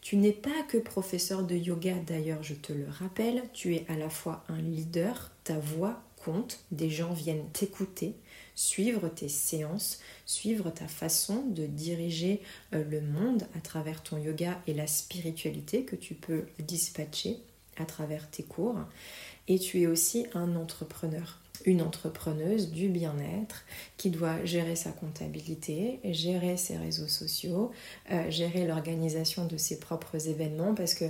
Tu 0.00 0.16
n'es 0.16 0.32
pas 0.32 0.62
que 0.66 0.78
professeur 0.78 1.44
de 1.44 1.54
yoga 1.54 1.94
d'ailleurs, 2.06 2.42
je 2.42 2.54
te 2.54 2.72
le 2.72 2.86
rappelle. 2.88 3.42
Tu 3.52 3.76
es 3.76 3.84
à 3.88 3.96
la 3.96 4.08
fois 4.08 4.42
un 4.48 4.60
leader, 4.62 5.30
ta 5.44 5.58
voix 5.58 6.02
compte, 6.24 6.64
des 6.70 6.88
gens 6.88 7.12
viennent 7.12 7.46
t'écouter, 7.52 8.14
suivre 8.54 9.08
tes 9.08 9.28
séances, 9.28 10.00
suivre 10.26 10.70
ta 10.70 10.88
façon 10.88 11.44
de 11.46 11.66
diriger 11.66 12.40
euh, 12.72 12.84
le 12.88 13.00
monde 13.00 13.46
à 13.56 13.60
travers 13.60 14.02
ton 14.02 14.18
yoga 14.18 14.60
et 14.66 14.74
la 14.74 14.86
spiritualité 14.86 15.84
que 15.84 15.96
tu 15.96 16.14
peux 16.14 16.46
dispatcher 16.58 17.38
à 17.76 17.84
travers 17.84 18.30
tes 18.30 18.42
cours. 18.42 18.78
Et 19.48 19.58
tu 19.58 19.80
es 19.82 19.86
aussi 19.86 20.26
un 20.34 20.56
entrepreneur 20.56 21.38
une 21.64 21.82
entrepreneuse 21.82 22.70
du 22.70 22.88
bien-être 22.88 23.64
qui 23.96 24.10
doit 24.10 24.44
gérer 24.44 24.76
sa 24.76 24.90
comptabilité, 24.90 26.00
gérer 26.04 26.56
ses 26.56 26.76
réseaux 26.76 27.08
sociaux, 27.08 27.70
euh, 28.10 28.30
gérer 28.30 28.66
l'organisation 28.66 29.46
de 29.46 29.56
ses 29.56 29.78
propres 29.78 30.28
événements 30.28 30.74
parce 30.74 30.94
que 30.94 31.06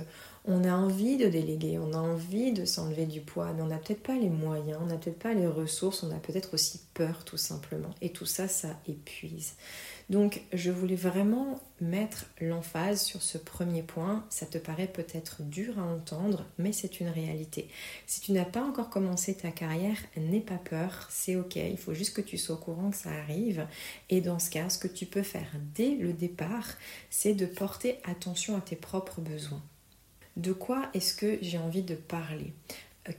On 0.47 0.63
a 0.63 0.73
envie 0.75 1.17
de 1.17 1.27
déléguer, 1.27 1.79
on 1.79 1.93
a 1.93 1.97
envie 1.97 2.53
de 2.53 2.65
s'enlever 2.65 3.07
du 3.07 3.19
poids, 3.19 3.51
mais 3.53 3.63
on 3.63 3.67
n'a 3.67 3.79
peut-être 3.79 4.03
pas 4.03 4.15
les 4.15 4.29
moyens, 4.29 4.77
on 4.79 4.85
n'a 4.85 4.97
peut-être 4.97 5.17
pas 5.17 5.33
les 5.33 5.47
ressources, 5.47 6.03
on 6.03 6.11
a 6.11 6.19
peut-être 6.19 6.53
aussi 6.53 6.81
peur 6.93 7.25
tout 7.25 7.37
simplement. 7.37 7.89
Et 8.01 8.11
tout 8.11 8.27
ça, 8.27 8.47
ça 8.47 8.79
épuise. 8.87 9.55
Donc 10.11 10.43
je 10.53 10.69
voulais 10.69 10.95
vraiment 10.95 11.59
mettre 11.81 12.27
l'emphase 12.39 13.01
sur 13.01 13.23
ce 13.23 13.39
premier 13.39 13.81
point. 13.81 14.23
Ça 14.29 14.45
te 14.45 14.59
paraît 14.59 14.87
peut-être 14.87 15.41
dur 15.41 15.79
à 15.79 15.83
entendre, 15.83 16.45
mais 16.59 16.73
c'est 16.73 16.99
une 16.99 17.09
réalité. 17.09 17.67
Si 18.05 18.21
tu 18.21 18.31
n'as 18.31 18.45
pas 18.45 18.61
encore 18.61 18.91
commencé 18.91 19.35
ta 19.35 19.49
carrière, 19.49 19.97
n'aie 20.15 20.41
pas 20.41 20.59
peur, 20.59 21.07
c'est 21.09 21.37
ok. 21.37 21.55
Il 21.55 21.77
faut 21.79 21.95
juste 21.95 22.15
que 22.15 22.21
tu 22.21 22.37
sois 22.37 22.53
au 22.53 22.59
courant 22.59 22.91
que 22.91 22.97
ça 22.97 23.09
arrive. 23.09 23.65
Et 24.11 24.21
dans 24.21 24.37
ce 24.37 24.51
cas, 24.51 24.69
ce 24.69 24.77
que 24.77 24.87
tu 24.87 25.07
peux 25.07 25.23
faire 25.23 25.49
dès 25.73 25.95
le 25.95 26.13
départ, 26.13 26.67
c'est 27.09 27.33
de 27.33 27.47
porter 27.47 27.97
attention 28.03 28.55
à 28.55 28.61
tes 28.61 28.75
propres 28.75 29.21
besoins. 29.21 29.63
De 30.37 30.51
quoi 30.51 30.89
est-ce 30.93 31.13
que 31.13 31.37
j'ai 31.41 31.57
envie 31.57 31.83
de 31.83 31.95
parler? 31.95 32.53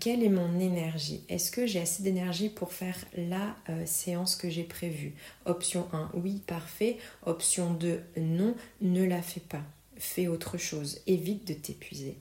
Quelle 0.00 0.24
est 0.24 0.28
mon 0.28 0.58
énergie? 0.58 1.22
Est-ce 1.28 1.50
que 1.50 1.64
j'ai 1.66 1.80
assez 1.80 2.02
d'énergie 2.02 2.48
pour 2.48 2.72
faire 2.72 2.96
la 3.16 3.56
euh, 3.70 3.86
séance 3.86 4.34
que 4.34 4.50
j'ai 4.50 4.64
prévue? 4.64 5.14
Option 5.44 5.86
1, 5.92 6.10
oui, 6.14 6.42
parfait. 6.46 6.98
Option 7.24 7.72
2, 7.72 8.02
non, 8.18 8.54
ne 8.80 9.04
la 9.04 9.22
fais 9.22 9.40
pas. 9.40 9.62
Fais 9.96 10.26
autre 10.26 10.58
chose. 10.58 11.00
Évite 11.06 11.46
de 11.46 11.54
t'épuiser. 11.54 12.18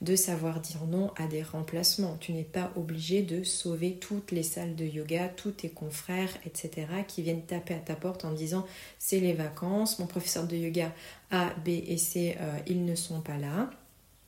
De 0.00 0.16
savoir 0.16 0.60
dire 0.60 0.84
non 0.86 1.12
à 1.16 1.28
des 1.28 1.44
remplacements. 1.44 2.16
Tu 2.20 2.32
n'es 2.32 2.42
pas 2.42 2.72
obligé 2.74 3.22
de 3.22 3.44
sauver 3.44 3.94
toutes 3.94 4.32
les 4.32 4.42
salles 4.42 4.74
de 4.74 4.84
yoga, 4.84 5.28
tous 5.28 5.52
tes 5.52 5.70
confrères, 5.70 6.36
etc., 6.44 6.88
qui 7.06 7.22
viennent 7.22 7.46
taper 7.46 7.74
à 7.74 7.78
ta 7.78 7.94
porte 7.94 8.24
en 8.24 8.32
disant 8.32 8.66
c'est 8.98 9.20
les 9.20 9.32
vacances, 9.34 10.00
mon 10.00 10.06
professeur 10.06 10.48
de 10.48 10.56
yoga 10.56 10.92
A, 11.30 11.54
B 11.64 11.68
et 11.68 11.96
C, 11.96 12.36
euh, 12.40 12.58
ils 12.66 12.84
ne 12.84 12.96
sont 12.96 13.20
pas 13.20 13.38
là. 13.38 13.70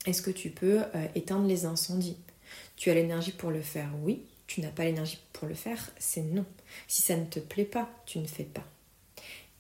Est-ce 0.07 0.23
que 0.23 0.31
tu 0.31 0.51
peux 0.51 0.81
euh, 0.81 1.07
éteindre 1.15 1.47
les 1.47 1.65
incendies? 1.65 2.17
Tu 2.77 2.91
as 2.91 2.95
l'énergie 2.95 3.33
pour 3.33 3.51
le 3.51 3.63
faire, 3.63 3.91
oui. 4.03 4.23
Tu 4.47 4.61
n'as 4.61 4.69
pas 4.69 4.85
l'énergie 4.85 5.19
pour 5.33 5.49
le 5.49 5.55
faire, 5.55 5.91
c'est 5.99 6.23
non. 6.23 6.45
Si 6.87 7.03
ça 7.03 7.17
ne 7.17 7.25
te 7.25 7.41
plaît 7.41 7.65
pas, 7.65 7.89
tu 8.05 8.19
ne 8.19 8.27
fais 8.27 8.45
pas. 8.45 8.65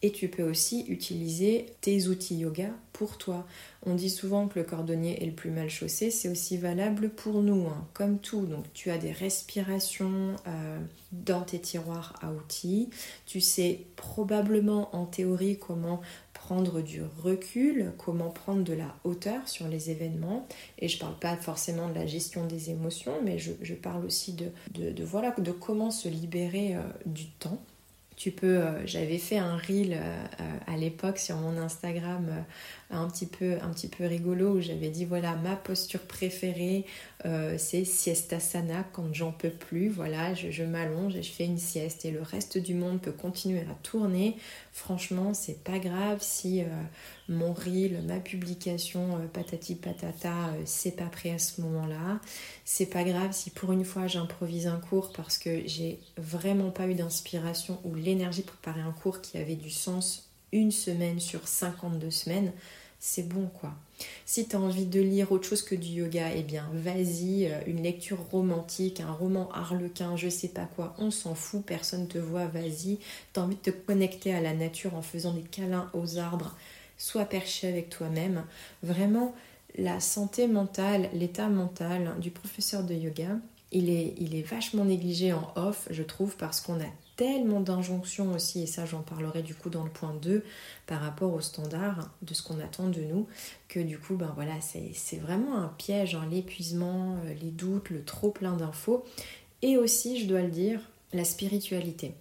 Et 0.03 0.13
tu 0.13 0.29
peux 0.29 0.43
aussi 0.43 0.85
utiliser 0.89 1.65
tes 1.81 2.09
outils 2.09 2.37
yoga 2.37 2.69
pour 2.93 3.17
toi. 3.17 3.47
On 3.87 3.95
dit 3.95 4.11
souvent 4.11 4.49
que 4.49 4.59
le 4.59 4.65
cordonnier 4.67 5.23
est 5.23 5.25
le 5.25 5.33
plus 5.33 5.51
mal 5.51 5.71
chaussé, 5.71 6.11
c'est 6.11 6.29
aussi 6.29 6.59
valable 6.59 7.09
pour 7.09 7.41
nous, 7.41 7.67
hein, 7.69 7.89
comme 7.95 8.19
tout. 8.19 8.45
Donc 8.45 8.67
tu 8.75 8.91
as 8.91 8.99
des 8.99 9.13
respirations 9.13 10.37
euh, 10.47 10.79
dans 11.13 11.41
tes 11.41 11.59
tiroirs 11.59 12.19
à 12.21 12.31
outils. 12.33 12.91
Tu 13.25 13.41
sais 13.41 13.81
probablement 13.97 14.95
en 14.95 15.07
théorie 15.07 15.59
comment 15.59 16.03
prendre 16.45 16.83
du 16.83 17.01
recul, 17.23 17.93
comment 17.97 18.29
prendre 18.29 18.65
de 18.65 18.75
la 18.75 18.95
hauteur 19.05 19.49
sur 19.49 19.67
les 19.67 19.91
événements. 19.91 20.47
Et 20.79 20.89
je 20.89 20.99
parle 20.99 21.19
pas 21.19 21.37
forcément 21.39 21.89
de 21.89 21.95
la 21.95 22.07
gestion 22.07 22.47
des 22.47 22.69
émotions, 22.69 23.15
mais 23.25 23.39
je, 23.39 23.73
parle 23.73 24.05
aussi 24.05 24.35
de, 24.35 24.51
de, 24.75 25.05
voilà, 25.05 25.31
de 25.39 25.53
comment 25.53 25.91
se 25.91 26.07
libérer 26.07 26.77
euh, 26.77 26.83
du 27.07 27.31
temps. 27.31 27.63
Tu 28.17 28.31
peux, 28.31 28.59
euh, 28.59 28.87
j'avais 28.87 29.17
fait 29.17 29.39
un 29.39 29.57
reel 29.57 29.95
euh, 29.95 30.27
à 30.67 30.77
l'époque 30.77 31.19
sur 31.19 31.37
mon 31.37 31.57
Instagram 31.57 32.45
un 32.91 33.09
petit 33.09 33.27
peu, 33.27 33.57
un 33.63 33.71
petit 33.71 33.89
peu 33.89 34.07
rigolo 34.07 34.57
où 34.57 34.61
j'avais 34.61 34.91
dit 34.91 35.05
voilà 35.05 35.37
ma 35.37 35.57
posture 35.57 36.01
préférée 36.01 36.85
euh, 37.25 37.57
c'est 37.59 37.85
siesta 37.85 38.39
sana 38.39 38.85
quand 38.93 39.13
j'en 39.13 39.33
peux 39.33 39.51
plus 39.51 39.89
voilà 39.89 40.35
je, 40.35 40.63
m'allonge 40.63 41.17
et 41.17 41.23
je 41.23 41.33
fais 41.33 41.47
une 41.47 41.59
sieste. 41.59 42.05
Et 42.05 42.11
le 42.11 42.23
reste 42.23 42.59
du 42.59 42.75
monde 42.75 43.01
peut 43.01 43.13
continuer 43.13 43.61
à 43.61 43.75
tourner. 43.83 44.37
Franchement 44.73 45.35
c'est 45.35 45.63
pas 45.65 45.79
grave 45.79 46.19
si 46.21 46.63
euh, 46.63 46.67
mon 47.29 47.53
reel 47.53 48.03
ma 48.07 48.21
publication 48.21 49.17
euh, 49.17 49.27
patati 49.33 49.75
patata 49.75 50.53
c'est 50.67 50.97
pas 50.97 51.07
prêt 51.07 51.31
à 51.31 51.39
ce 51.39 51.61
moment 51.61 51.87
là 51.87 52.21
c'est 52.65 52.87
pas 52.87 53.05
grave 53.05 53.33
si 53.33 53.51
pour 53.51 53.73
une 53.73 53.85
fois 53.85 54.07
j'improvise 54.07 54.67
un 54.67 54.79
cours 54.79 55.13
parce 55.13 55.39
que 55.39 55.67
j'ai 55.67 55.99
vraiment 56.17 56.71
pas 56.71 56.87
eu 56.87 56.95
d'inspiration 56.95 57.81
ou 57.85 57.95
l'énergie 57.95 58.43
pour 58.43 58.57
préparer 58.57 58.83
un 58.83 58.93
cours 58.93 59.21
qui 59.21 59.39
avait 59.39 59.57
du 59.57 59.71
sens 59.71 60.24
une 60.55 60.73
semaine 60.73 61.21
sur 61.21 61.47
52 61.47 62.11
semaines 62.11 62.53
c'est 63.07 63.29
bon 63.29 63.51
quoi. 63.61 63.75
Si 64.25 64.49
tu 64.49 64.57
as 64.57 64.59
envie 64.59 64.87
de 64.87 64.99
lire 64.99 65.31
autre 65.31 65.47
chose 65.47 65.61
que 65.61 65.75
du 65.75 65.89
yoga, 65.89 66.33
eh 66.35 66.43
bien 66.43 66.67
vas-y, 66.73 67.47
euh, 67.47 67.61
une 67.67 67.83
lecture 67.83 68.19
romantique, 68.31 69.01
un 69.01 69.13
roman 69.13 69.51
harlequin, 69.53 70.17
je 70.17 70.31
sais 70.31 70.49
pas 70.49 70.65
quoi, 70.65 70.95
on 70.97 71.11
s'en 71.11 71.35
fout, 71.35 71.63
personne 71.67 72.09
te 72.09 72.17
voit, 72.17 72.47
vas-y. 72.47 72.99
Tu 73.35 73.41
as 73.41 73.43
envie 73.43 73.57
de 73.57 73.61
te 73.61 73.71
connecter 73.71 74.35
à 74.35 74.41
la 74.41 74.55
nature 74.55 74.95
en 74.95 75.03
faisant 75.03 75.35
des 75.35 75.43
câlins 75.43 75.91
aux 75.93 76.17
arbres, 76.17 76.57
sois 76.97 77.27
perché 77.27 77.69
avec 77.69 77.91
toi-même. 77.91 78.43
Vraiment, 78.83 79.35
la 79.77 80.01
santé 80.01 80.47
mentale, 80.47 81.11
l'état 81.13 81.49
mental 81.49 82.15
du 82.21 82.31
professeur 82.31 82.85
de 82.85 82.95
yoga, 82.95 83.37
il 83.71 83.91
est, 83.91 84.15
il 84.17 84.35
est 84.35 84.49
vachement 84.49 84.87
négligé 84.87 85.35
en 85.35 85.53
off, 85.57 85.89
je 85.91 86.03
trouve, 86.03 86.37
parce 86.39 86.63
qu'on 86.63 86.81
a 86.81 86.89
tellement 87.17 87.61
d'injonctions 87.61 88.33
aussi, 88.33 88.63
et 88.63 88.67
ça 88.67 88.87
j'en 88.87 89.03
parlerai 89.03 89.43
du 89.43 89.55
coup 89.55 89.71
dans 89.71 89.85
le 89.85 89.91
point 89.91 90.15
2 90.15 90.45
par 90.87 91.01
rapport 91.01 91.33
au 91.33 91.41
standard 91.41 92.11
de 92.23 92.35
ce 92.35 92.43
qu'on 92.43 92.61
attend 92.61 92.89
de 92.89 93.01
nous, 93.01 93.27
que 93.69 93.81
du 93.81 93.99
coup 93.99 94.17
ben 94.17 94.35
c'est 94.61 95.19
vraiment 95.19 95.57
un 95.57 95.69
piège, 95.69 96.15
hein, 96.15 96.27
l'épuisement, 96.31 97.17
euh, 97.25 97.35
les 97.41 97.51
doutes, 97.51 97.91
le 97.91 98.05
trop 98.05 98.31
plein 98.31 98.57
d'infos, 98.57 99.05
et 99.63 99.77
aussi 99.77 100.21
je 100.21 100.27
dois 100.27 100.43
le 100.43 100.51
dire, 100.51 100.81
la 101.13 101.25
spiritualité. 101.25 102.15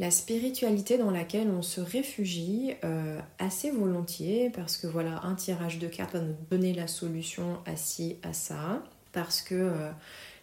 La 0.00 0.10
spiritualité 0.10 0.98
dans 0.98 1.12
laquelle 1.12 1.48
on 1.48 1.62
se 1.62 1.80
réfugie 1.80 2.72
euh, 2.82 3.20
assez 3.38 3.70
volontiers 3.70 4.50
parce 4.50 4.76
que 4.76 4.88
voilà 4.88 5.22
un 5.22 5.36
tirage 5.36 5.78
de 5.78 5.86
cartes 5.86 6.14
va 6.14 6.20
nous 6.20 6.34
donner 6.50 6.72
la 6.72 6.88
solution 6.88 7.60
à 7.64 7.76
ci, 7.76 8.16
à 8.24 8.32
ça, 8.32 8.82
parce 9.12 9.40
que 9.40 9.54
euh, 9.54 9.90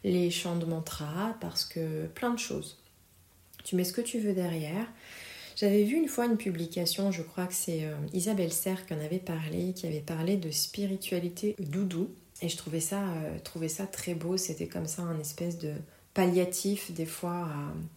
les 0.06 0.32
chants 0.32 0.56
de 0.56 0.66
mantra, 0.66 1.36
parce 1.42 1.66
que 1.66 2.08
plein 2.08 2.34
de 2.34 2.40
choses. 2.40 2.81
Tu 3.64 3.76
mets 3.76 3.84
ce 3.84 3.94
que 3.94 4.02
tu 4.02 4.20
veux 4.20 4.34
derrière. 4.34 4.88
J'avais 5.56 5.84
vu 5.84 5.98
une 5.98 6.08
fois 6.08 6.26
une 6.26 6.38
publication, 6.38 7.12
je 7.12 7.22
crois 7.22 7.46
que 7.46 7.54
c'est 7.54 7.86
euh, 7.86 7.96
Isabelle 8.14 8.52
Serre 8.52 8.86
qui 8.86 8.94
en 8.94 9.00
avait 9.00 9.20
parlé, 9.20 9.74
qui 9.74 9.86
avait 9.86 10.00
parlé 10.00 10.38
de 10.38 10.50
spiritualité 10.50 11.56
doudou. 11.60 12.10
Et 12.42 12.50
je 12.50 12.58
trouvais 12.58 12.80
ça, 12.80 13.04
euh, 13.04 13.68
ça 13.68 13.86
très 13.86 14.16
beau. 14.16 14.38
C'était 14.38 14.68
comme 14.68 14.88
ça 14.88 15.04
un 15.04 15.20
espèce 15.20 15.60
de 15.60 15.74
palliatif 16.14 16.92
des 16.92 17.06
fois 17.06 17.50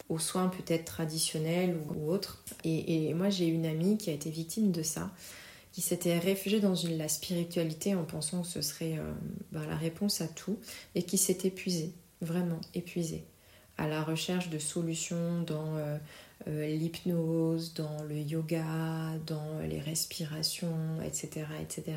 aux 0.08 0.18
soins 0.18 0.48
peut-être 0.48 0.84
traditionnels 0.84 1.76
ou, 1.96 2.10
autres. 2.10 2.44
Et, 2.64 3.12
moi 3.14 3.30
j'ai 3.30 3.46
une 3.46 3.66
amie 3.66 3.98
qui 3.98 4.10
a 4.10 4.12
été 4.12 4.30
victime 4.30 4.70
de 4.70 4.82
ça, 4.82 5.10
qui 5.72 5.80
s'était 5.80 6.18
réfugiée 6.18 6.60
dans 6.60 6.74
la 6.96 7.08
spiritualité 7.08 7.94
en 7.94 8.04
pensant 8.04 8.42
que 8.42 8.48
ce 8.48 8.62
serait 8.62 8.98
euh, 8.98 9.12
ben, 9.52 9.66
la 9.66 9.76
réponse 9.76 10.20
à 10.20 10.28
tout 10.28 10.58
et 10.94 11.02
qui 11.02 11.18
s'est 11.18 11.38
épuisée, 11.44 11.92
vraiment 12.20 12.60
épuisée 12.74 13.24
à 13.78 13.88
la 13.88 14.02
recherche 14.02 14.50
de 14.50 14.58
solutions 14.58 15.42
dans 15.42 15.76
euh, 15.76 15.98
euh, 16.48 16.66
l'hypnose, 16.66 17.74
dans 17.74 18.02
le 18.08 18.18
yoga, 18.18 18.64
dans 19.26 19.60
les 19.68 19.80
respirations, 19.80 21.00
etc. 21.04 21.46
etc. 21.60 21.96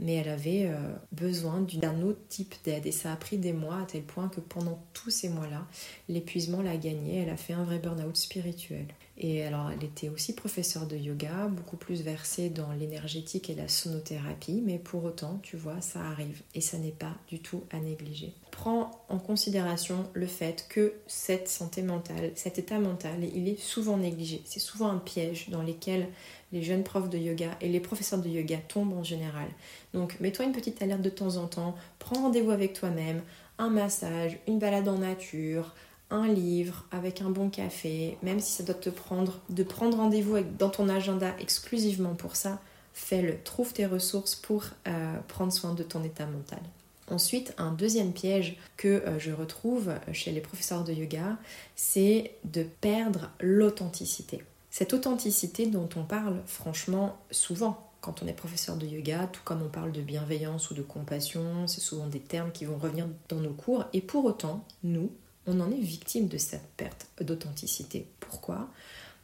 Mais 0.00 0.14
elle 0.14 0.28
avait 0.28 0.66
euh, 0.66 0.94
besoin 1.12 1.60
d'un 1.60 2.02
autre 2.02 2.20
type 2.28 2.54
d'aide 2.64 2.86
et 2.86 2.92
ça 2.92 3.12
a 3.12 3.16
pris 3.16 3.38
des 3.38 3.52
mois 3.52 3.82
à 3.82 3.84
tel 3.84 4.02
point 4.02 4.28
que 4.28 4.40
pendant 4.40 4.82
tous 4.94 5.10
ces 5.10 5.28
mois-là, 5.28 5.66
l'épuisement 6.08 6.62
l'a 6.62 6.76
gagnée. 6.76 7.18
Elle 7.18 7.30
a 7.30 7.36
fait 7.36 7.52
un 7.52 7.64
vrai 7.64 7.78
burn-out 7.78 8.16
spirituel. 8.16 8.86
Et 9.22 9.44
alors, 9.44 9.70
elle 9.70 9.84
était 9.84 10.08
aussi 10.08 10.34
professeure 10.34 10.86
de 10.86 10.96
yoga, 10.96 11.48
beaucoup 11.48 11.76
plus 11.76 12.02
versée 12.02 12.48
dans 12.48 12.72
l'énergétique 12.72 13.50
et 13.50 13.54
la 13.54 13.68
sonothérapie, 13.68 14.62
mais 14.64 14.78
pour 14.78 15.04
autant, 15.04 15.38
tu 15.42 15.58
vois, 15.58 15.82
ça 15.82 16.00
arrive 16.00 16.40
et 16.54 16.62
ça 16.62 16.78
n'est 16.78 16.90
pas 16.90 17.14
du 17.28 17.38
tout 17.38 17.64
à 17.70 17.78
négliger. 17.80 18.32
Prends 18.50 19.04
en 19.10 19.18
considération 19.18 20.08
le 20.14 20.26
fait 20.26 20.64
que 20.70 20.94
cette 21.06 21.48
santé 21.48 21.82
mentale, 21.82 22.32
cet 22.34 22.58
état 22.58 22.78
mental, 22.78 23.22
il 23.34 23.46
est 23.46 23.60
souvent 23.60 23.98
négligé. 23.98 24.40
C'est 24.46 24.58
souvent 24.58 24.88
un 24.88 24.98
piège 24.98 25.50
dans 25.50 25.62
lequel 25.62 26.08
les 26.52 26.62
jeunes 26.62 26.82
profs 26.82 27.08
de 27.08 27.18
yoga 27.18 27.50
et 27.60 27.68
les 27.68 27.80
professeurs 27.80 28.20
de 28.20 28.28
yoga 28.28 28.58
tombent 28.68 28.94
en 28.94 29.04
général. 29.04 29.48
Donc, 29.94 30.18
mets-toi 30.20 30.44
une 30.44 30.52
petite 30.52 30.82
alerte 30.82 31.02
de 31.02 31.10
temps 31.10 31.36
en 31.36 31.46
temps, 31.46 31.74
prends 31.98 32.22
rendez-vous 32.22 32.50
avec 32.50 32.72
toi-même, 32.72 33.22
un 33.58 33.70
massage, 33.70 34.38
une 34.48 34.58
balade 34.58 34.88
en 34.88 34.98
nature, 34.98 35.74
un 36.10 36.26
livre 36.26 36.84
avec 36.90 37.22
un 37.22 37.30
bon 37.30 37.50
café, 37.50 38.18
même 38.22 38.40
si 38.40 38.52
ça 38.52 38.62
doit 38.64 38.74
te 38.74 38.90
prendre, 38.90 39.40
de 39.48 39.62
prendre 39.62 39.96
rendez-vous 39.96 40.38
dans 40.58 40.70
ton 40.70 40.88
agenda 40.88 41.34
exclusivement 41.38 42.14
pour 42.14 42.36
ça, 42.36 42.60
fais-le. 42.92 43.36
Trouve 43.44 43.72
tes 43.72 43.86
ressources 43.86 44.34
pour 44.34 44.64
euh, 44.88 45.16
prendre 45.28 45.52
soin 45.52 45.74
de 45.74 45.82
ton 45.82 46.02
état 46.02 46.26
mental. 46.26 46.60
Ensuite, 47.08 47.54
un 47.58 47.72
deuxième 47.72 48.12
piège 48.12 48.56
que 48.76 48.88
euh, 48.88 49.18
je 49.18 49.32
retrouve 49.32 49.92
chez 50.12 50.30
les 50.30 50.40
professeurs 50.40 50.84
de 50.84 50.92
yoga, 50.92 51.38
c'est 51.74 52.32
de 52.44 52.62
perdre 52.62 53.30
l'authenticité. 53.40 54.42
Cette 54.70 54.94
authenticité 54.94 55.66
dont 55.66 55.88
on 55.96 56.04
parle 56.04 56.42
franchement 56.46 57.18
souvent 57.30 57.90
quand 58.00 58.22
on 58.22 58.26
est 58.26 58.32
professeur 58.32 58.76
de 58.76 58.86
yoga, 58.86 59.28
tout 59.30 59.42
comme 59.44 59.62
on 59.62 59.68
parle 59.68 59.92
de 59.92 60.00
bienveillance 60.00 60.70
ou 60.70 60.74
de 60.74 60.82
compassion, 60.82 61.66
c'est 61.66 61.80
souvent 61.80 62.06
des 62.06 62.20
termes 62.20 62.52
qui 62.52 62.64
vont 62.64 62.78
revenir 62.78 63.06
dans 63.28 63.40
nos 63.40 63.52
cours. 63.52 63.84
Et 63.92 64.00
pour 64.00 64.24
autant, 64.24 64.64
nous, 64.82 65.10
on 65.46 65.60
en 65.60 65.70
est 65.70 65.80
victime 65.80 66.28
de 66.28 66.38
cette 66.38 66.66
perte 66.76 67.08
d'authenticité. 67.20 68.06
Pourquoi? 68.20 68.70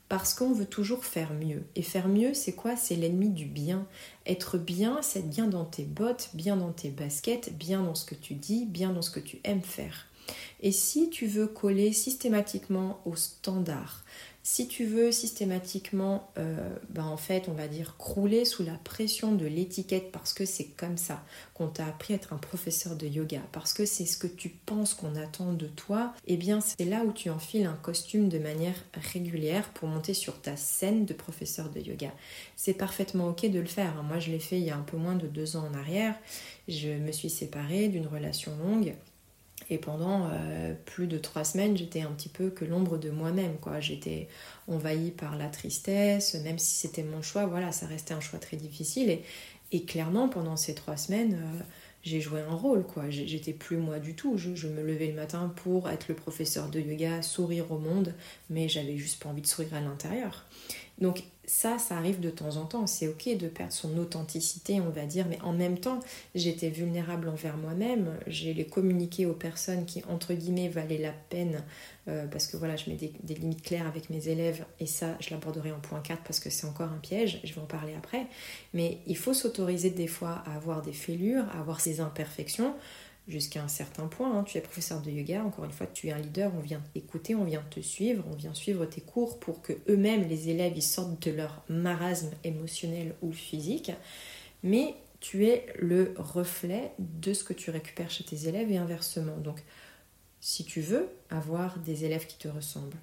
Parce 0.08 0.34
qu'on 0.34 0.52
veut 0.52 0.66
toujours 0.66 1.04
faire 1.04 1.32
mieux. 1.32 1.64
Et 1.74 1.82
faire 1.82 2.08
mieux, 2.08 2.34
c'est 2.34 2.52
quoi? 2.52 2.76
C'est 2.76 2.96
l'ennemi 2.96 3.30
du 3.30 3.46
bien. 3.46 3.86
Être 4.26 4.58
bien, 4.58 5.00
c'est 5.02 5.28
bien 5.28 5.46
dans 5.46 5.64
tes 5.64 5.84
bottes, 5.84 6.30
bien 6.34 6.56
dans 6.56 6.72
tes 6.72 6.90
baskets, 6.90 7.56
bien 7.56 7.82
dans 7.82 7.94
ce 7.94 8.04
que 8.04 8.14
tu 8.14 8.34
dis, 8.34 8.66
bien 8.66 8.92
dans 8.92 9.02
ce 9.02 9.10
que 9.10 9.20
tu 9.20 9.40
aimes 9.42 9.62
faire. 9.62 10.06
Et 10.60 10.72
si 10.72 11.10
tu 11.10 11.26
veux 11.26 11.46
coller 11.46 11.92
systématiquement 11.92 13.00
au 13.04 13.16
standard, 13.16 14.04
si 14.48 14.68
tu 14.68 14.84
veux 14.84 15.10
systématiquement, 15.10 16.30
euh, 16.38 16.68
ben 16.90 17.04
en 17.04 17.16
fait, 17.16 17.48
on 17.48 17.52
va 17.52 17.66
dire, 17.66 17.96
crouler 17.98 18.44
sous 18.44 18.62
la 18.62 18.74
pression 18.74 19.32
de 19.32 19.44
l'étiquette 19.44 20.12
parce 20.12 20.32
que 20.32 20.44
c'est 20.44 20.66
comme 20.66 20.98
ça 20.98 21.24
qu'on 21.52 21.66
t'a 21.66 21.84
appris 21.86 22.12
à 22.12 22.16
être 22.16 22.32
un 22.32 22.36
professeur 22.36 22.94
de 22.94 23.08
yoga, 23.08 23.40
parce 23.50 23.72
que 23.72 23.84
c'est 23.84 24.06
ce 24.06 24.16
que 24.16 24.28
tu 24.28 24.50
penses 24.50 24.94
qu'on 24.94 25.16
attend 25.16 25.52
de 25.52 25.66
toi, 25.66 26.14
eh 26.28 26.36
bien, 26.36 26.60
c'est 26.60 26.84
là 26.84 27.02
où 27.04 27.10
tu 27.10 27.28
enfiles 27.28 27.66
un 27.66 27.76
costume 27.82 28.28
de 28.28 28.38
manière 28.38 28.76
régulière 29.12 29.68
pour 29.70 29.88
monter 29.88 30.14
sur 30.14 30.40
ta 30.40 30.56
scène 30.56 31.06
de 31.06 31.12
professeur 31.12 31.68
de 31.68 31.80
yoga. 31.80 32.12
C'est 32.54 32.74
parfaitement 32.74 33.26
ok 33.26 33.50
de 33.50 33.58
le 33.58 33.66
faire. 33.66 33.98
Hein. 33.98 34.04
Moi, 34.04 34.20
je 34.20 34.30
l'ai 34.30 34.38
fait 34.38 34.60
il 34.60 34.64
y 34.64 34.70
a 34.70 34.76
un 34.76 34.82
peu 34.82 34.96
moins 34.96 35.16
de 35.16 35.26
deux 35.26 35.56
ans 35.56 35.68
en 35.68 35.74
arrière. 35.74 36.14
Je 36.68 36.90
me 36.90 37.10
suis 37.10 37.30
séparée 37.30 37.88
d'une 37.88 38.06
relation 38.06 38.52
longue 38.58 38.94
et 39.68 39.78
pendant 39.78 40.28
euh, 40.32 40.74
plus 40.84 41.06
de 41.06 41.18
trois 41.18 41.44
semaines, 41.44 41.76
j'étais 41.76 42.02
un 42.02 42.12
petit 42.12 42.28
peu 42.28 42.50
que 42.50 42.64
l'ombre 42.64 42.98
de 42.98 43.10
moi-même. 43.10 43.56
J'étais 43.80 44.28
envahie 44.68 45.10
par 45.10 45.36
la 45.36 45.48
tristesse, 45.48 46.34
même 46.34 46.58
si 46.58 46.76
c'était 46.76 47.02
mon 47.02 47.20
choix, 47.20 47.46
voilà, 47.46 47.72
ça 47.72 47.86
restait 47.86 48.14
un 48.14 48.20
choix 48.20 48.38
très 48.38 48.56
difficile. 48.56 49.18
Et, 49.72 49.84
clairement, 49.84 50.28
pendant 50.28 50.56
ces 50.56 50.74
trois 50.74 50.96
semaines, 50.96 51.34
euh, 51.34 51.62
j'ai 52.04 52.20
joué 52.20 52.40
un 52.40 52.54
rôle. 52.54 52.84
quoi. 52.84 53.10
J'étais 53.10 53.52
plus 53.52 53.76
moi 53.76 53.98
du 53.98 54.14
tout. 54.14 54.38
Je, 54.38 54.68
me 54.68 54.82
levais 54.82 55.08
le 55.08 55.14
matin 55.14 55.52
pour 55.56 55.90
être 55.90 56.06
le 56.08 56.14
professeur 56.14 56.68
de 56.68 56.78
yoga, 56.78 57.20
sourire 57.22 57.72
au 57.72 57.78
monde, 57.78 58.14
mais 58.48 58.68
j'avais 58.68 58.96
juste 58.96 59.20
pas 59.20 59.28
envie 59.28 59.42
de 59.42 59.48
sourire 59.48 59.74
à 59.74 59.80
l'intérieur. 59.80 60.46
Ça, 61.46 61.78
ça 61.78 61.96
arrive 61.96 62.20
de 62.20 62.30
temps 62.30 62.56
en 62.56 62.64
temps. 62.64 62.86
C'est 62.86 63.08
ok 63.08 63.36
de 63.36 63.48
perdre 63.48 63.72
son 63.72 63.96
authenticité, 63.98 64.80
on 64.80 64.90
va 64.90 65.06
dire, 65.06 65.26
mais 65.28 65.40
en 65.42 65.52
même 65.52 65.78
temps, 65.78 66.00
j'étais 66.34 66.68
vulnérable 66.68 67.28
envers 67.28 67.56
moi-même. 67.56 68.18
J'ai 68.26 68.52
les 68.52 68.66
communiqué 68.66 69.26
aux 69.26 69.32
personnes 69.32 69.86
qui, 69.86 70.02
entre 70.08 70.34
guillemets, 70.34 70.68
valaient 70.68 70.98
la 70.98 71.12
peine, 71.12 71.62
euh, 72.08 72.26
parce 72.26 72.46
que 72.46 72.56
voilà, 72.56 72.76
je 72.76 72.90
mets 72.90 72.96
des, 72.96 73.34
limites 73.34 73.62
claires 73.62 73.86
avec 73.86 74.10
mes 74.10 74.28
élèves, 74.28 74.64
et 74.80 74.86
ça, 74.86 75.16
je 75.20 75.30
l'aborderai 75.30 75.72
en 75.72 75.80
point 75.80 76.00
4 76.00 76.22
parce 76.22 76.40
que 76.40 76.50
c'est 76.50 76.66
encore 76.66 76.90
un 76.90 76.98
piège, 76.98 77.40
je 77.44 77.54
vais 77.54 77.60
en 77.60 77.66
parler 77.66 77.94
après. 77.96 78.26
Mais 78.74 78.98
il 79.06 79.16
faut 79.16 79.34
s'autoriser 79.34 79.90
des 79.90 80.08
fois 80.08 80.42
à 80.46 80.56
avoir 80.56 80.82
des 80.82 80.92
fêlures, 80.92 81.44
à 81.54 81.60
avoir 81.60 81.80
ses 81.80 82.00
imperfections 82.00 82.74
jusqu'à 83.28 83.62
un 83.62 83.68
certain 83.68 84.06
point. 84.06 84.38
Hein. 84.38 84.44
Tu 84.44 84.58
es 84.58 84.60
professeur 84.60 85.02
de 85.02 85.10
yoga, 85.10 85.42
encore 85.42 85.64
une 85.64 85.72
fois, 85.72 85.86
tu 85.86 86.08
es 86.08 86.12
un 86.12 86.18
leader, 86.18 86.52
on 86.56 86.60
vient 86.60 86.82
t'écouter, 86.94 87.34
on 87.34 87.44
vient 87.44 87.64
te 87.70 87.80
suivre, 87.80 88.24
on 88.30 88.34
vient 88.34 88.54
suivre 88.54 88.86
tes 88.86 89.00
cours 89.00 89.38
pour 89.38 89.62
que 89.62 89.72
eux-mêmes, 89.88 90.28
les 90.28 90.48
élèves, 90.48 90.72
ils 90.76 90.82
sortent 90.82 91.26
de 91.26 91.32
leur 91.32 91.62
marasme 91.68 92.30
émotionnel 92.44 93.14
ou 93.22 93.32
physique. 93.32 93.92
Mais 94.62 94.94
tu 95.20 95.46
es 95.46 95.66
le 95.78 96.14
reflet 96.16 96.92
de 96.98 97.32
ce 97.32 97.44
que 97.44 97.52
tu 97.52 97.70
récupères 97.70 98.10
chez 98.10 98.24
tes 98.24 98.48
élèves 98.48 98.70
et 98.70 98.76
inversement. 98.76 99.36
Donc, 99.38 99.62
si 100.40 100.64
tu 100.64 100.80
veux 100.80 101.08
avoir 101.30 101.78
des 101.80 102.04
élèves 102.04 102.26
qui 102.26 102.36
te 102.36 102.48
ressemblent, 102.48 102.96